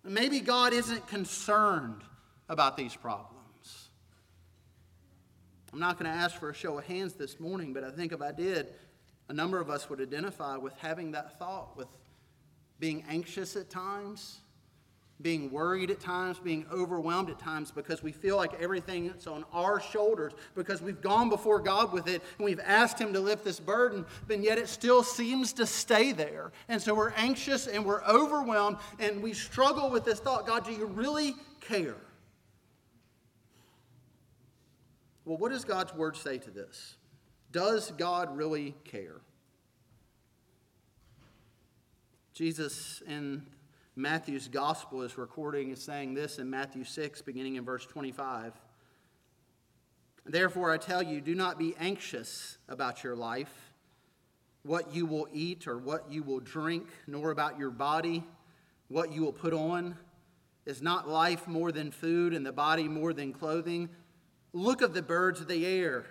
Maybe 0.03 0.39
God 0.39 0.73
isn't 0.73 1.07
concerned 1.07 2.01
about 2.47 2.77
these 2.77 2.95
problems. 2.95 3.37
I'm 5.73 5.79
not 5.79 5.99
going 5.99 6.09
to 6.11 6.17
ask 6.17 6.35
for 6.35 6.49
a 6.49 6.53
show 6.53 6.77
of 6.77 6.85
hands 6.85 7.13
this 7.13 7.39
morning, 7.39 7.73
but 7.73 7.83
I 7.83 7.91
think 7.91 8.11
if 8.11 8.21
I 8.21 8.31
did, 8.31 8.67
a 9.29 9.33
number 9.33 9.59
of 9.59 9.69
us 9.69 9.89
would 9.89 9.99
identify 9.99 10.55
with 10.57 10.73
having 10.77 11.11
that 11.11 11.37
thought, 11.37 11.75
with 11.75 11.87
being 12.79 13.03
anxious 13.09 13.55
at 13.55 13.69
times, 13.69 14.39
being 15.21 15.51
worried 15.51 15.89
at 15.89 15.99
times, 15.99 16.39
being 16.39 16.65
overwhelmed 16.71 17.29
at 17.29 17.39
times 17.39 17.71
because 17.71 18.03
we 18.03 18.11
feel 18.11 18.37
like 18.37 18.53
everything 18.61 19.07
is 19.07 19.25
on 19.25 19.43
our 19.51 19.79
shoulders 19.79 20.33
because 20.53 20.81
we've 20.81 21.01
gone 21.01 21.27
before 21.29 21.59
God 21.59 21.91
with 21.91 22.07
it 22.07 22.21
and 22.37 22.45
we've 22.45 22.59
asked 22.59 22.99
Him 22.99 23.13
to 23.13 23.19
lift 23.19 23.43
this 23.43 23.59
burden, 23.59 24.05
but 24.27 24.39
yet 24.39 24.59
it 24.59 24.69
still 24.69 25.01
seems 25.01 25.53
to 25.53 25.65
stay 25.65 26.11
there. 26.11 26.51
And 26.69 26.79
so 26.79 26.93
we're 26.93 27.11
anxious 27.11 27.65
and 27.65 27.83
we're 27.83 28.03
overwhelmed 28.03 28.77
and 28.99 29.23
we 29.23 29.33
struggle 29.33 29.89
with 29.89 30.05
this 30.05 30.19
thought 30.19 30.45
God, 30.45 30.65
do 30.65 30.71
you 30.71 30.85
really 30.85 31.35
care? 31.61 31.95
Well, 35.25 35.37
what 35.37 35.51
does 35.51 35.65
God's 35.65 35.93
word 35.93 36.15
say 36.15 36.37
to 36.37 36.51
this? 36.51 36.95
Does 37.51 37.91
God 37.97 38.37
really 38.37 38.75
care? 38.85 39.19
Jesus 42.33 43.01
in 43.07 43.41
Matthew's 43.97 44.47
gospel 44.47 45.01
is 45.01 45.17
recording 45.17 45.71
is 45.71 45.81
saying 45.81 46.13
this 46.13 46.37
in 46.37 46.51
Matthew 46.51 46.83
6, 46.83 47.23
beginning 47.23 47.55
in 47.55 47.65
verse 47.65 47.83
25. 47.83 48.53
Therefore, 50.23 50.71
I 50.71 50.77
tell 50.77 51.01
you, 51.01 51.19
do 51.19 51.33
not 51.33 51.57
be 51.57 51.73
anxious 51.79 52.59
about 52.69 53.03
your 53.03 53.15
life, 53.15 53.73
what 54.61 54.93
you 54.93 55.07
will 55.07 55.27
eat 55.33 55.67
or 55.67 55.79
what 55.79 56.11
you 56.11 56.21
will 56.21 56.39
drink, 56.39 56.85
nor 57.07 57.31
about 57.31 57.57
your 57.57 57.71
body, 57.71 58.23
what 58.87 59.11
you 59.11 59.23
will 59.23 59.33
put 59.33 59.51
on. 59.51 59.97
Is 60.67 60.79
not 60.79 61.09
life 61.09 61.47
more 61.47 61.71
than 61.71 61.89
food 61.89 62.35
and 62.35 62.45
the 62.45 62.51
body 62.51 62.87
more 62.87 63.13
than 63.13 63.33
clothing? 63.33 63.89
Look 64.53 64.83
at 64.83 64.93
the 64.93 65.01
birds 65.01 65.41
of 65.41 65.47
the 65.47 65.65
air. 65.65 66.05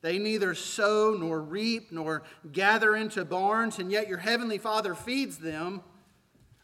They 0.00 0.18
neither 0.18 0.54
sow 0.54 1.14
nor 1.20 1.42
reap 1.42 1.92
nor 1.92 2.22
gather 2.50 2.96
into 2.96 3.26
barns, 3.26 3.78
and 3.78 3.92
yet 3.92 4.08
your 4.08 4.18
heavenly 4.18 4.56
Father 4.56 4.94
feeds 4.94 5.36
them. 5.36 5.82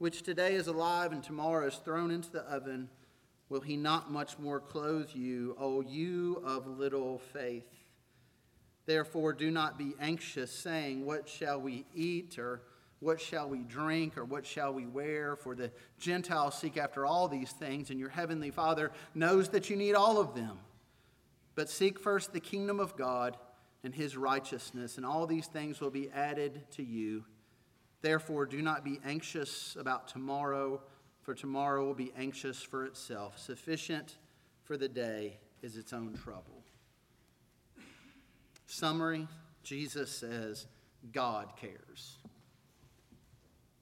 which 0.00 0.22
today 0.22 0.54
is 0.54 0.66
alive 0.66 1.12
and 1.12 1.22
tomorrow 1.22 1.66
is 1.66 1.76
thrown 1.76 2.10
into 2.10 2.32
the 2.32 2.40
oven, 2.40 2.88
will 3.50 3.60
he 3.60 3.76
not 3.76 4.10
much 4.10 4.38
more 4.38 4.58
clothe 4.58 5.10
you, 5.12 5.54
O 5.60 5.82
you 5.82 6.42
of 6.42 6.66
little 6.66 7.18
faith? 7.18 7.68
Therefore, 8.86 9.34
do 9.34 9.50
not 9.50 9.76
be 9.76 9.92
anxious, 10.00 10.50
saying, 10.50 11.04
What 11.04 11.28
shall 11.28 11.60
we 11.60 11.84
eat? 11.94 12.38
or 12.38 12.62
what 13.00 13.20
shall 13.20 13.50
we 13.50 13.58
drink 13.58 14.16
or 14.16 14.24
what 14.24 14.46
shall 14.46 14.72
we 14.72 14.86
wear? 14.86 15.36
For 15.36 15.54
the 15.54 15.70
Gentiles 15.98 16.58
seek 16.58 16.78
after 16.78 17.04
all 17.04 17.28
these 17.28 17.52
things, 17.52 17.90
and 17.90 18.00
your 18.00 18.08
heavenly 18.08 18.50
Father 18.50 18.92
knows 19.14 19.50
that 19.50 19.68
you 19.68 19.76
need 19.76 19.94
all 19.94 20.18
of 20.18 20.34
them. 20.34 20.58
But 21.54 21.68
seek 21.68 22.00
first 22.00 22.32
the 22.32 22.40
kingdom 22.40 22.80
of 22.80 22.96
God 22.96 23.36
and 23.84 23.94
his 23.94 24.16
righteousness, 24.16 24.96
and 24.96 25.04
all 25.04 25.26
these 25.26 25.46
things 25.46 25.78
will 25.78 25.90
be 25.90 26.08
added 26.10 26.62
to 26.72 26.82
you. 26.82 27.26
Therefore, 28.02 28.46
do 28.46 28.62
not 28.62 28.84
be 28.84 28.98
anxious 29.04 29.76
about 29.78 30.08
tomorrow, 30.08 30.80
for 31.22 31.34
tomorrow 31.34 31.84
will 31.84 31.94
be 31.94 32.12
anxious 32.16 32.62
for 32.62 32.84
itself. 32.86 33.38
Sufficient 33.38 34.16
for 34.62 34.76
the 34.76 34.88
day 34.88 35.38
is 35.62 35.76
its 35.76 35.92
own 35.92 36.14
trouble. 36.14 36.62
Summary 38.66 39.26
Jesus 39.62 40.10
says, 40.10 40.66
God 41.12 41.48
cares. 41.60 42.18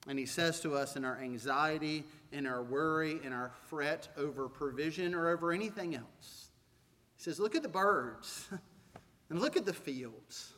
And 0.06 0.18
he 0.18 0.26
says 0.26 0.60
to 0.60 0.74
us 0.74 0.96
in 0.96 1.04
our 1.04 1.18
anxiety, 1.18 2.04
in 2.32 2.46
our 2.46 2.62
worry, 2.62 3.20
in 3.22 3.32
our 3.32 3.52
fret 3.68 4.08
over 4.16 4.48
provision 4.48 5.14
or 5.14 5.28
over 5.28 5.52
anything 5.52 5.94
else, 5.94 6.50
he 7.16 7.22
says, 7.22 7.38
Look 7.38 7.54
at 7.54 7.62
the 7.62 7.68
birds 7.68 8.48
and 9.30 9.40
look 9.40 9.56
at 9.56 9.66
the 9.66 9.72
fields. 9.72 10.52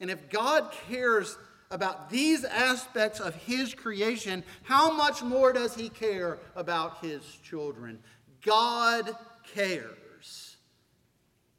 And 0.00 0.10
if 0.10 0.28
God 0.30 0.72
cares 0.88 1.38
about 1.72 2.10
these 2.10 2.44
aspects 2.44 3.18
of 3.18 3.34
his 3.34 3.74
creation, 3.74 4.44
how 4.62 4.92
much 4.92 5.22
more 5.22 5.52
does 5.52 5.74
he 5.74 5.88
care 5.88 6.38
about 6.54 6.98
his 7.04 7.22
children? 7.42 7.98
God 8.44 9.16
cares. 9.54 10.56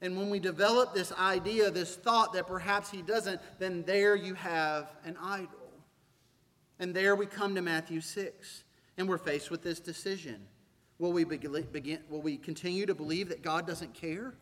And 0.01 0.17
when 0.17 0.29
we 0.29 0.39
develop 0.39 0.93
this 0.93 1.11
idea, 1.13 1.71
this 1.71 1.95
thought 1.95 2.33
that 2.33 2.47
perhaps 2.47 2.91
he 2.91 3.01
doesn't, 3.01 3.41
then 3.57 3.83
there 3.83 4.15
you 4.15 4.33
have 4.35 4.91
an 5.03 5.17
idol. 5.21 5.49
And 6.79 6.93
there 6.93 7.15
we 7.15 7.25
come 7.25 7.55
to 7.55 7.61
Matthew 7.61 8.01
6, 8.01 8.63
and 8.97 9.07
we're 9.07 9.17
faced 9.17 9.49
with 9.49 9.63
this 9.63 9.79
decision. 9.79 10.45
Will 10.99 11.13
we, 11.13 11.23
begin, 11.23 11.99
will 12.09 12.21
we 12.21 12.37
continue 12.37 12.85
to 12.85 12.93
believe 12.93 13.29
that 13.29 13.41
God 13.41 13.65
doesn't 13.65 13.93
care? 13.93 14.35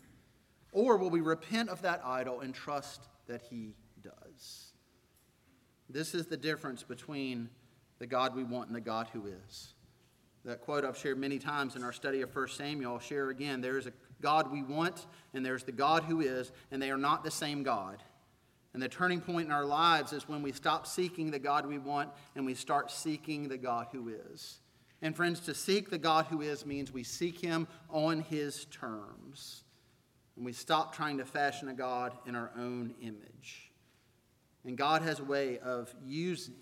Or 0.72 0.98
will 0.98 1.10
we 1.10 1.22
repent 1.22 1.70
of 1.70 1.82
that 1.84 2.02
idol 2.04 2.42
and 2.42 2.54
trust 2.54 3.02
that 3.28 3.42
He? 3.50 3.76
This 5.92 6.16
is 6.16 6.28
the 6.28 6.38
difference 6.38 6.84
between 6.84 7.50
the 8.00 8.08
God 8.08 8.36
we 8.36 8.44
want 8.44 8.68
and 8.68 8.76
the 8.76 8.82
God 8.82 9.08
who 9.14 9.26
is. 9.28 9.74
That 10.44 10.62
quote 10.62 10.84
I've 10.84 10.98
shared 10.98 11.20
many 11.20 11.38
times 11.38 11.76
in 11.76 11.84
our 11.84 11.94
study 11.94 12.22
of 12.22 12.36
1 12.36 12.48
Samuel, 12.50 12.94
I'll 12.94 13.00
share 13.00 13.30
again. 13.30 13.62
There 13.62 13.78
is 13.78 13.86
a 13.86 13.94
God 14.22 14.52
we 14.52 14.64
want, 14.64 15.06
and 15.34 15.46
there's 15.46 15.64
the 15.64 15.72
God 15.72 16.04
who 16.04 16.22
is, 16.22 16.52
and 16.72 16.82
they 16.82 16.90
are 16.90 16.98
not 16.98 17.24
the 17.24 17.32
same 17.32 17.64
God. 17.64 18.02
And 18.74 18.82
the 18.82 18.88
turning 18.88 19.22
point 19.22 19.48
in 19.48 19.52
our 19.52 19.66
lives 19.66 20.14
is 20.14 20.30
when 20.30 20.42
we 20.42 20.52
stop 20.52 20.88
seeking 20.88 21.30
the 21.30 21.40
God 21.40 21.66
we 21.66 21.78
want 21.78 22.10
and 22.36 22.46
we 22.46 22.54
start 22.54 22.90
seeking 22.90 23.48
the 23.48 23.58
God 23.58 23.88
who 23.92 24.10
is. 24.10 24.60
And 25.02 25.16
friends, 25.16 25.42
to 25.42 25.54
seek 25.54 25.90
the 25.90 25.98
God 25.98 26.28
who 26.28 26.42
is 26.42 26.66
means 26.66 26.92
we 26.92 27.04
seek 27.04 27.42
him 27.42 27.68
on 27.90 28.22
his 28.22 28.66
terms. 28.66 29.64
And 30.38 30.46
we 30.46 30.54
stop 30.54 30.96
trying 30.96 31.18
to 31.18 31.26
fashion 31.26 31.68
a 31.68 31.74
God 31.74 32.14
in 32.26 32.36
our 32.36 32.52
own 32.56 32.94
image. 33.02 33.71
And 34.66 34.78
God 34.78 35.02
has 35.02 35.20
a 35.20 35.24
way 35.24 35.60
of 35.60 35.94
using 36.06 36.56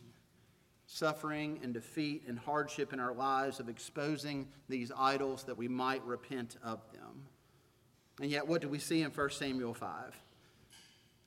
suffering 0.92 1.60
and 1.62 1.72
defeat 1.72 2.24
and 2.28 2.40
hardship 2.40 2.94
in 2.94 3.00
our 3.00 3.14
lives, 3.14 3.60
of 3.60 3.70
exposing 3.70 4.48
these 4.68 4.92
idols 4.98 5.44
that 5.44 5.56
we 5.56 5.68
might 5.68 6.04
repent 6.04 6.58
of 6.64 6.82
them. 6.92 7.28
And 8.20 8.32
yet, 8.32 8.48
what 8.48 8.62
do 8.62 8.68
we 8.68 8.80
see 8.80 9.04
in 9.04 9.12
1 9.12 9.30
Samuel 9.30 9.76
5? 9.76 10.20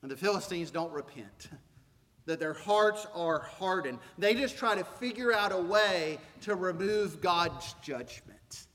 And 0.02 0.10
the 0.10 0.16
Philistines 0.16 0.72
don't 0.72 0.92
repent, 0.92 1.48
that 2.26 2.40
their 2.40 2.54
hearts 2.54 3.06
are 3.14 3.38
hardened. 3.38 3.98
They 4.18 4.34
just 4.34 4.58
try 4.58 4.74
to 4.74 4.84
figure 4.84 5.32
out 5.32 5.52
a 5.52 5.62
way 5.62 6.18
to 6.42 6.56
remove 6.56 7.20
God's 7.20 7.76
judgment. 7.82 8.66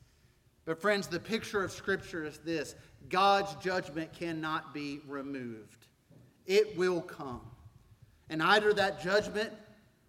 But, 0.64 0.82
friends, 0.82 1.08
the 1.08 1.20
picture 1.20 1.64
of 1.64 1.72
Scripture 1.74 2.24
is 2.24 2.38
this 2.40 2.76
God's 3.10 3.54
judgment 3.56 4.14
cannot 4.14 4.74
be 4.74 5.02
removed, 5.06 5.88
it 6.46 6.78
will 6.78 7.02
come. 7.02 7.42
And 8.30 8.42
either 8.44 8.74
that 8.74 9.02
judgment 9.02 9.52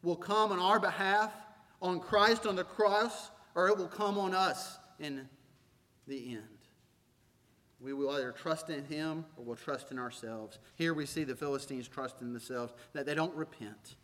will 0.03 0.17
come 0.17 0.53
on 0.53 0.59
our 0.59 0.81
behalf, 0.81 1.33
on 1.81 2.01
Christ 2.01 2.47
on 2.47 2.57
the 2.57 2.65
cross, 2.65 3.31
or 3.55 3.69
it 3.69 3.77
will 3.77 3.89
come 3.89 4.19
on 4.19 4.35
us 4.35 4.79
in 4.99 5.29
the 6.07 6.33
end. 6.33 6.43
We 7.81 7.93
will 7.93 8.11
either 8.11 8.33
trust 8.33 8.71
in 8.71 8.85
him 8.85 9.25
or 9.37 9.45
we'll 9.45 9.57
trust 9.57 9.93
in 9.93 9.99
ourselves. 9.99 10.59
Here 10.75 10.95
we 10.95 11.07
see 11.07 11.23
the 11.25 11.37
Philistines 11.37 11.87
trust 11.87 12.21
in 12.21 12.33
themselves, 12.33 12.73
that 12.93 13.07
they 13.07 13.15
don't 13.15 13.35
repent. 13.37 13.97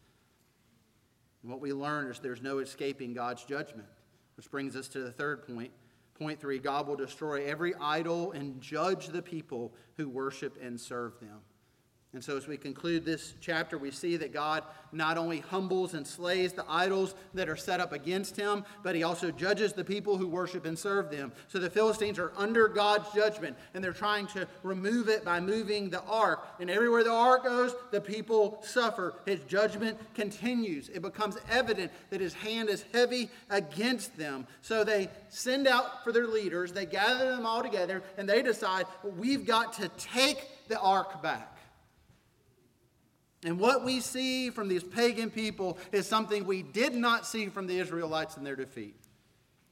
And 1.42 1.50
what 1.50 1.60
we 1.60 1.72
learn 1.72 2.06
is 2.06 2.20
there's 2.20 2.42
no 2.42 2.58
escaping 2.58 3.14
God's 3.14 3.44
judgment, 3.44 3.88
which 4.36 4.50
brings 4.50 4.76
us 4.76 4.88
to 4.88 5.00
the 5.00 5.10
third 5.10 5.46
point. 5.46 5.72
Point 6.14 6.40
three 6.40 6.60
God 6.60 6.86
will 6.86 6.96
destroy 6.96 7.44
every 7.44 7.74
idol 7.80 8.30
and 8.30 8.60
judge 8.60 9.08
the 9.08 9.22
people 9.22 9.74
who 9.96 10.08
worship 10.08 10.56
and 10.62 10.80
serve 10.80 11.18
them. 11.18 11.40
And 12.14 12.22
so, 12.22 12.36
as 12.36 12.46
we 12.46 12.56
conclude 12.56 13.04
this 13.04 13.34
chapter, 13.40 13.76
we 13.76 13.90
see 13.90 14.16
that 14.18 14.32
God 14.32 14.62
not 14.92 15.18
only 15.18 15.40
humbles 15.40 15.94
and 15.94 16.06
slays 16.06 16.52
the 16.52 16.64
idols 16.68 17.16
that 17.34 17.48
are 17.48 17.56
set 17.56 17.80
up 17.80 17.92
against 17.92 18.36
him, 18.36 18.64
but 18.84 18.94
he 18.94 19.02
also 19.02 19.32
judges 19.32 19.72
the 19.72 19.84
people 19.84 20.16
who 20.16 20.28
worship 20.28 20.64
and 20.64 20.78
serve 20.78 21.10
them. 21.10 21.32
So 21.48 21.58
the 21.58 21.68
Philistines 21.68 22.20
are 22.20 22.32
under 22.36 22.68
God's 22.68 23.12
judgment, 23.12 23.56
and 23.74 23.82
they're 23.82 23.92
trying 23.92 24.28
to 24.28 24.46
remove 24.62 25.08
it 25.08 25.24
by 25.24 25.40
moving 25.40 25.90
the 25.90 26.02
ark. 26.02 26.46
And 26.60 26.70
everywhere 26.70 27.02
the 27.02 27.10
ark 27.10 27.42
goes, 27.42 27.74
the 27.90 28.00
people 28.00 28.60
suffer. 28.62 29.14
His 29.26 29.40
judgment 29.40 29.98
continues. 30.14 30.90
It 30.90 31.02
becomes 31.02 31.36
evident 31.50 31.90
that 32.10 32.20
his 32.20 32.34
hand 32.34 32.68
is 32.68 32.84
heavy 32.92 33.28
against 33.50 34.16
them. 34.16 34.46
So 34.62 34.84
they 34.84 35.10
send 35.30 35.66
out 35.66 36.04
for 36.04 36.12
their 36.12 36.28
leaders, 36.28 36.72
they 36.72 36.86
gather 36.86 37.34
them 37.34 37.44
all 37.44 37.62
together, 37.62 38.04
and 38.16 38.28
they 38.28 38.40
decide, 38.40 38.86
well, 39.02 39.14
we've 39.14 39.44
got 39.44 39.72
to 39.74 39.88
take 39.98 40.68
the 40.68 40.78
ark 40.78 41.20
back. 41.20 41.53
And 43.44 43.58
what 43.58 43.84
we 43.84 44.00
see 44.00 44.48
from 44.48 44.68
these 44.68 44.82
pagan 44.82 45.30
people 45.30 45.76
is 45.92 46.06
something 46.06 46.46
we 46.46 46.62
did 46.62 46.94
not 46.94 47.26
see 47.26 47.46
from 47.48 47.66
the 47.66 47.78
Israelites 47.78 48.38
in 48.38 48.42
their 48.42 48.56
defeat. 48.56 48.96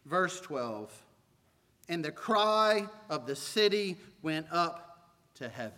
Verse 0.04 0.38
12 0.40 0.92
And 1.88 2.04
the 2.04 2.12
cry 2.12 2.86
of 3.08 3.26
the 3.26 3.34
city 3.34 3.96
went 4.20 4.46
up 4.52 5.08
to 5.36 5.48
heaven. 5.48 5.72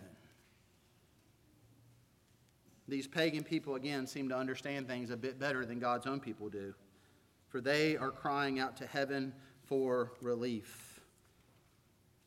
These 2.87 3.07
pagan 3.07 3.43
people, 3.43 3.75
again, 3.75 4.05
seem 4.05 4.29
to 4.29 4.37
understand 4.37 4.87
things 4.87 5.09
a 5.09 5.17
bit 5.17 5.39
better 5.39 5.65
than 5.65 5.79
God's 5.79 6.05
own 6.05 6.19
people 6.19 6.49
do, 6.49 6.75
for 7.47 7.61
they 7.61 7.95
are 7.95 8.11
crying 8.11 8.59
out 8.59 8.77
to 8.77 8.85
heaven 8.85 9.33
for 9.63 10.11
relief. 10.21 10.99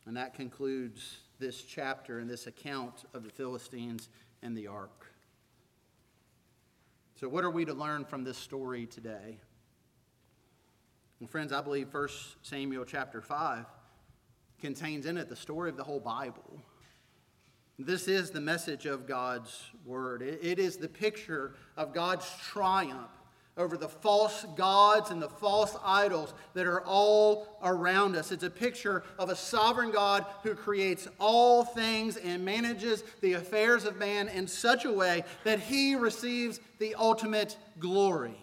And 0.07 0.17
that 0.17 0.35
concludes 0.35 1.19
this 1.39 1.63
chapter 1.63 2.19
and 2.19 2.29
this 2.29 2.47
account 2.47 3.05
of 3.13 3.23
the 3.23 3.31
Philistines 3.31 4.09
and 4.43 4.57
the 4.57 4.67
ark. 4.67 5.13
So, 7.19 7.29
what 7.29 7.43
are 7.43 7.51
we 7.51 7.65
to 7.65 7.75
learn 7.75 8.05
from 8.05 8.23
this 8.23 8.39
story 8.39 8.87
today? 8.87 9.39
Well, 11.19 11.27
friends, 11.27 11.53
I 11.53 11.61
believe 11.61 11.93
1 11.93 12.09
Samuel 12.43 12.85
chapter 12.85 13.21
5 13.21 13.67
contains 14.61 15.05
in 15.05 15.17
it 15.17 15.29
the 15.29 15.35
story 15.35 15.69
of 15.69 15.77
the 15.77 15.83
whole 15.83 15.99
Bible. 15.99 16.63
This 17.77 18.07
is 18.07 18.31
the 18.31 18.41
message 18.41 18.87
of 18.87 19.09
God's 19.09 19.65
word. 19.85 20.23
It 20.23 20.61
is 20.61 20.77
the 20.77 20.89
picture 20.89 21.57
of 21.77 21.93
God's 21.93 22.25
triumph 22.41 23.11
over 23.59 23.77
the 23.77 23.89
false 23.89 24.47
gods 24.57 25.11
and 25.11 25.21
the 25.21 25.29
false 25.29 25.77
idols 25.85 26.33
that 26.55 26.67
are 26.67 26.81
all 26.83 27.59
around 27.63 28.17
us. 28.17 28.33
It's 28.33 28.45
a 28.45 28.51
picture 28.51 29.03
of 29.19 29.29
a 29.29 29.37
sovereign 29.37 29.91
God 29.91 30.25
who 30.45 30.55
creates 30.55 31.09
all 31.19 31.65
things 31.65 32.17
and 32.17 32.45
manages 32.45 33.03
the 33.21 33.35
affairs 33.35 33.85
of 33.85 33.97
man 33.97 34.29
in 34.29 34.47
such 34.47 34.85
a 34.85 34.93
way 34.93 35.25
that 35.45 35.61
he 35.61 35.97
receives 35.97 36.61
the 36.79 36.95
ultimate 36.95 37.57
glory, 37.79 38.39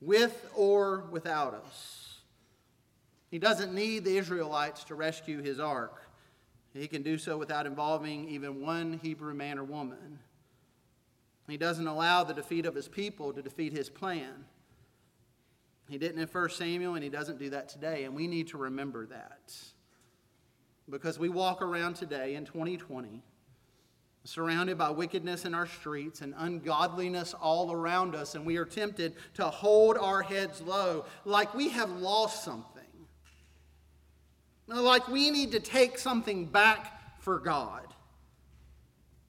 with 0.00 0.48
or 0.54 1.04
without 1.10 1.54
us. 1.54 2.20
He 3.30 3.38
doesn't 3.38 3.74
need 3.74 4.04
the 4.04 4.16
Israelites 4.16 4.84
to 4.84 4.94
rescue 4.94 5.42
his 5.42 5.60
ark. 5.60 6.02
He 6.72 6.88
can 6.88 7.02
do 7.02 7.18
so 7.18 7.36
without 7.36 7.66
involving 7.66 8.28
even 8.28 8.60
one 8.60 9.00
Hebrew 9.02 9.34
man 9.34 9.58
or 9.58 9.64
woman. 9.64 10.18
He 11.48 11.56
doesn't 11.56 11.86
allow 11.86 12.24
the 12.24 12.34
defeat 12.34 12.66
of 12.66 12.74
his 12.74 12.88
people 12.88 13.32
to 13.32 13.42
defeat 13.42 13.72
his 13.72 13.88
plan. 13.88 14.44
He 15.88 15.98
didn't 15.98 16.20
in 16.20 16.26
1 16.26 16.50
Samuel, 16.50 16.94
and 16.94 17.04
he 17.04 17.10
doesn't 17.10 17.38
do 17.38 17.50
that 17.50 17.68
today. 17.68 18.04
And 18.04 18.14
we 18.14 18.26
need 18.26 18.48
to 18.48 18.58
remember 18.58 19.06
that. 19.06 19.54
Because 20.90 21.18
we 21.18 21.28
walk 21.28 21.62
around 21.62 21.94
today 21.94 22.34
in 22.34 22.44
2020, 22.44 23.22
surrounded 24.24 24.76
by 24.76 24.90
wickedness 24.90 25.44
in 25.44 25.54
our 25.54 25.66
streets 25.66 26.20
and 26.20 26.34
ungodliness 26.36 27.34
all 27.34 27.70
around 27.70 28.16
us, 28.16 28.34
and 28.34 28.44
we 28.44 28.56
are 28.56 28.64
tempted 28.64 29.14
to 29.34 29.44
hold 29.44 29.96
our 29.96 30.22
heads 30.22 30.60
low 30.60 31.04
like 31.24 31.54
we 31.54 31.68
have 31.68 31.90
lost 31.90 32.44
something. 32.44 32.82
Like 34.66 35.06
we 35.06 35.30
need 35.30 35.52
to 35.52 35.60
take 35.60 35.98
something 35.98 36.46
back 36.46 37.20
for 37.20 37.38
God. 37.38 37.86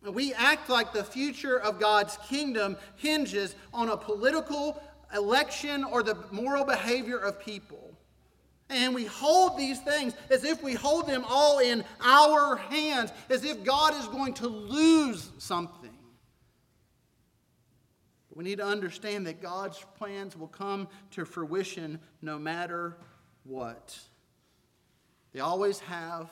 We 0.01 0.33
act 0.33 0.69
like 0.69 0.93
the 0.93 1.03
future 1.03 1.59
of 1.59 1.79
God's 1.79 2.17
kingdom 2.27 2.77
hinges 2.95 3.55
on 3.73 3.89
a 3.89 3.97
political 3.97 4.81
election 5.13 5.83
or 5.83 6.03
the 6.03 6.17
moral 6.31 6.63
behavior 6.63 7.17
of 7.17 7.39
people. 7.39 7.97
And 8.69 8.93
we 8.93 9.05
hold 9.05 9.57
these 9.57 9.79
things 9.79 10.13
as 10.29 10.43
if 10.43 10.61
we 10.61 10.73
hold 10.73 11.07
them 11.07 11.23
all 11.27 11.59
in 11.59 11.83
our 12.01 12.57
hands, 12.57 13.11
as 13.29 13.43
if 13.43 13.63
God 13.63 13.95
is 13.95 14.07
going 14.07 14.33
to 14.35 14.47
lose 14.47 15.31
something. 15.37 15.91
We 18.33 18.43
need 18.43 18.59
to 18.59 18.65
understand 18.65 19.25
that 19.25 19.41
God's 19.41 19.83
plans 19.97 20.37
will 20.37 20.47
come 20.47 20.89
to 21.11 21.25
fruition 21.25 21.99
no 22.21 22.37
matter 22.37 22.95
what. 23.43 23.97
They 25.33 25.39
always 25.39 25.79
have, 25.79 26.29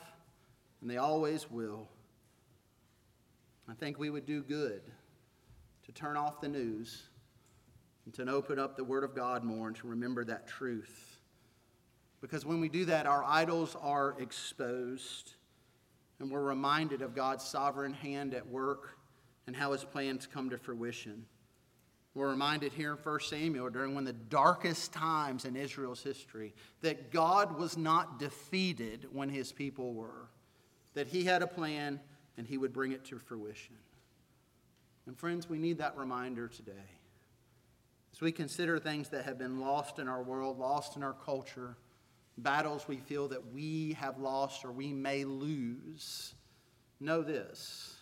and 0.80 0.88
they 0.88 0.98
always 0.98 1.50
will. 1.50 1.88
I 3.68 3.74
think 3.74 3.98
we 3.98 4.10
would 4.10 4.26
do 4.26 4.42
good 4.42 4.82
to 5.84 5.92
turn 5.92 6.16
off 6.16 6.40
the 6.40 6.48
news 6.48 7.02
and 8.04 8.14
to 8.14 8.28
open 8.30 8.58
up 8.58 8.76
the 8.76 8.84
Word 8.84 9.02
of 9.02 9.14
God 9.14 9.42
more 9.42 9.66
and 9.66 9.76
to 9.76 9.88
remember 9.88 10.24
that 10.24 10.46
truth. 10.46 11.20
Because 12.20 12.46
when 12.46 12.60
we 12.60 12.68
do 12.68 12.84
that, 12.84 13.06
our 13.06 13.24
idols 13.24 13.76
are 13.80 14.14
exposed 14.20 15.32
and 16.20 16.30
we're 16.30 16.42
reminded 16.42 17.02
of 17.02 17.14
God's 17.14 17.44
sovereign 17.44 17.92
hand 17.92 18.34
at 18.34 18.46
work 18.46 18.98
and 19.46 19.54
how 19.54 19.72
his 19.72 19.84
plans 19.84 20.26
come 20.26 20.50
to 20.50 20.58
fruition. 20.58 21.26
We're 22.14 22.30
reminded 22.30 22.72
here 22.72 22.92
in 22.92 22.98
1 22.98 23.20
Samuel 23.20 23.68
during 23.68 23.94
one 23.94 24.06
of 24.06 24.14
the 24.14 24.24
darkest 24.30 24.92
times 24.92 25.44
in 25.44 25.54
Israel's 25.54 26.02
history 26.02 26.54
that 26.80 27.10
God 27.12 27.58
was 27.58 27.76
not 27.76 28.18
defeated 28.18 29.08
when 29.12 29.28
his 29.28 29.52
people 29.52 29.92
were, 29.92 30.28
that 30.94 31.08
he 31.08 31.24
had 31.24 31.42
a 31.42 31.46
plan 31.46 32.00
and 32.36 32.46
he 32.46 32.58
would 32.58 32.72
bring 32.72 32.92
it 32.92 33.04
to 33.06 33.18
fruition. 33.18 33.76
And 35.06 35.16
friends, 35.16 35.48
we 35.48 35.58
need 35.58 35.78
that 35.78 35.96
reminder 35.96 36.48
today. 36.48 36.72
As 38.12 38.20
we 38.20 38.32
consider 38.32 38.78
things 38.78 39.08
that 39.10 39.24
have 39.24 39.38
been 39.38 39.60
lost 39.60 39.98
in 39.98 40.08
our 40.08 40.22
world, 40.22 40.58
lost 40.58 40.96
in 40.96 41.02
our 41.02 41.12
culture, 41.12 41.76
battles 42.38 42.88
we 42.88 42.96
feel 42.96 43.28
that 43.28 43.52
we 43.52 43.94
have 43.94 44.18
lost 44.18 44.64
or 44.64 44.72
we 44.72 44.92
may 44.92 45.24
lose, 45.24 46.34
know 47.00 47.22
this 47.22 47.94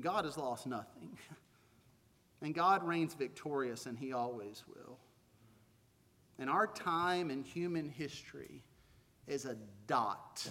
God 0.00 0.24
has 0.24 0.36
lost 0.36 0.66
nothing. 0.66 1.18
And 2.40 2.54
God 2.54 2.86
reigns 2.86 3.14
victorious, 3.14 3.86
and 3.86 3.98
He 3.98 4.12
always 4.12 4.62
will. 4.68 4.98
And 6.38 6.48
our 6.48 6.68
time 6.68 7.30
in 7.30 7.42
human 7.42 7.88
history 7.88 8.62
is 9.26 9.44
a 9.44 9.56
dot 9.88 10.48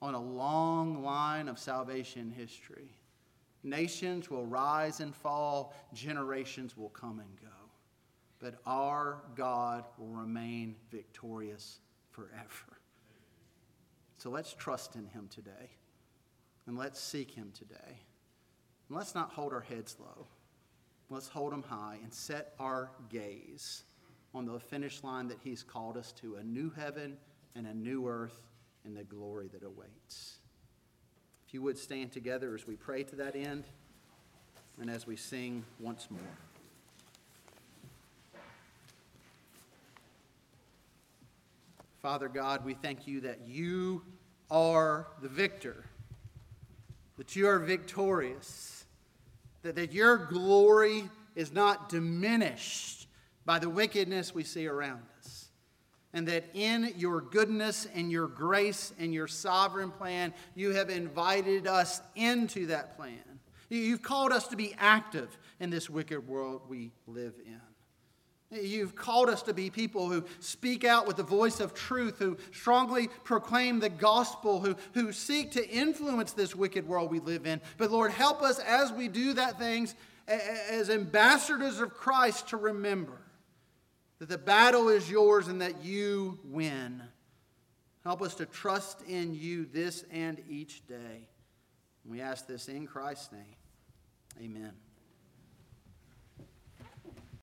on 0.00 0.14
a 0.14 0.20
long 0.20 1.02
line 1.02 1.48
of 1.48 1.58
salvation 1.58 2.30
history. 2.30 2.94
Nations 3.64 4.30
will 4.30 4.46
rise 4.46 5.00
and 5.00 5.14
fall, 5.14 5.74
generations 5.92 6.76
will 6.76 6.90
come 6.90 7.18
and 7.18 7.40
go. 7.40 7.46
But 8.38 8.60
our 8.66 9.22
God 9.34 9.84
will 9.98 10.08
remain 10.08 10.76
victorious 10.90 11.80
forever. 12.10 12.78
So 14.18 14.30
let's 14.30 14.54
trust 14.54 14.94
in 14.94 15.06
Him 15.06 15.28
today. 15.28 15.70
And 16.66 16.78
let's 16.78 17.00
seek 17.00 17.32
Him 17.32 17.52
today. 17.52 18.00
And 18.88 18.96
let's 18.96 19.14
not 19.14 19.32
hold 19.32 19.52
our 19.52 19.60
heads 19.60 19.96
low. 19.98 20.26
Let's 21.10 21.28
hold 21.28 21.52
them 21.52 21.64
high 21.64 21.98
and 22.02 22.12
set 22.12 22.54
our 22.60 22.90
gaze 23.08 23.84
on 24.34 24.44
the 24.44 24.60
finish 24.60 25.02
line 25.02 25.26
that 25.28 25.38
He's 25.42 25.62
called 25.64 25.96
us 25.96 26.12
to 26.12 26.36
a 26.36 26.44
new 26.44 26.70
heaven 26.70 27.16
and 27.56 27.66
a 27.66 27.74
new 27.74 28.06
earth 28.06 28.47
and 28.88 28.96
the 28.96 29.04
glory 29.04 29.48
that 29.52 29.62
awaits. 29.62 30.38
If 31.46 31.52
you 31.52 31.60
would 31.62 31.76
stand 31.76 32.10
together 32.10 32.54
as 32.54 32.66
we 32.66 32.74
pray 32.74 33.02
to 33.04 33.16
that 33.16 33.36
end 33.36 33.64
and 34.80 34.90
as 34.90 35.06
we 35.06 35.14
sing 35.14 35.62
once 35.78 36.08
more. 36.10 36.20
Father 42.00 42.28
God, 42.28 42.64
we 42.64 42.72
thank 42.74 43.06
you 43.06 43.20
that 43.20 43.40
you 43.46 44.02
are 44.50 45.08
the 45.20 45.28
victor, 45.28 45.84
that 47.18 47.36
you 47.36 47.46
are 47.46 47.58
victorious, 47.58 48.86
that, 49.62 49.76
that 49.76 49.92
your 49.92 50.16
glory 50.16 51.04
is 51.34 51.52
not 51.52 51.90
diminished 51.90 53.06
by 53.44 53.58
the 53.58 53.68
wickedness 53.68 54.34
we 54.34 54.44
see 54.44 54.66
around 54.66 55.02
us 55.17 55.17
and 56.12 56.26
that 56.28 56.44
in 56.54 56.92
your 56.96 57.20
goodness 57.20 57.86
and 57.94 58.10
your 58.10 58.28
grace 58.28 58.92
and 58.98 59.12
your 59.12 59.26
sovereign 59.26 59.90
plan, 59.90 60.32
you 60.54 60.70
have 60.70 60.90
invited 60.90 61.66
us 61.66 62.00
into 62.14 62.66
that 62.66 62.96
plan. 62.96 63.18
You've 63.68 64.02
called 64.02 64.32
us 64.32 64.48
to 64.48 64.56
be 64.56 64.74
active 64.78 65.36
in 65.60 65.70
this 65.70 65.90
wicked 65.90 66.26
world 66.26 66.62
we 66.68 66.92
live 67.06 67.34
in. 67.44 67.60
You've 68.50 68.94
called 68.94 69.28
us 69.28 69.42
to 69.42 69.52
be 69.52 69.68
people 69.68 70.08
who 70.08 70.24
speak 70.40 70.82
out 70.82 71.06
with 71.06 71.18
the 71.18 71.22
voice 71.22 71.60
of 71.60 71.74
truth, 71.74 72.18
who 72.18 72.38
strongly 72.50 73.08
proclaim 73.22 73.78
the 73.78 73.90
gospel, 73.90 74.60
who, 74.60 74.74
who 74.94 75.12
seek 75.12 75.52
to 75.52 75.68
influence 75.68 76.32
this 76.32 76.56
wicked 76.56 76.88
world 76.88 77.10
we 77.10 77.20
live 77.20 77.46
in. 77.46 77.60
But 77.76 77.90
Lord, 77.90 78.10
help 78.10 78.40
us 78.40 78.58
as 78.58 78.90
we 78.90 79.08
do 79.08 79.34
that 79.34 79.58
things 79.58 79.94
as 80.26 80.88
ambassadors 80.88 81.78
of 81.80 81.92
Christ 81.92 82.48
to 82.48 82.56
remember 82.56 83.18
that 84.18 84.28
the 84.28 84.38
battle 84.38 84.88
is 84.88 85.10
yours 85.10 85.48
and 85.48 85.60
that 85.60 85.84
you 85.84 86.38
win. 86.44 87.02
Help 88.04 88.22
us 88.22 88.34
to 88.36 88.46
trust 88.46 89.02
in 89.02 89.34
you 89.34 89.66
this 89.66 90.04
and 90.10 90.40
each 90.48 90.86
day. 90.86 91.28
We 92.04 92.20
ask 92.20 92.46
this 92.46 92.68
in 92.68 92.86
Christ's 92.86 93.32
name. 93.32 93.56
Amen. 94.42 94.72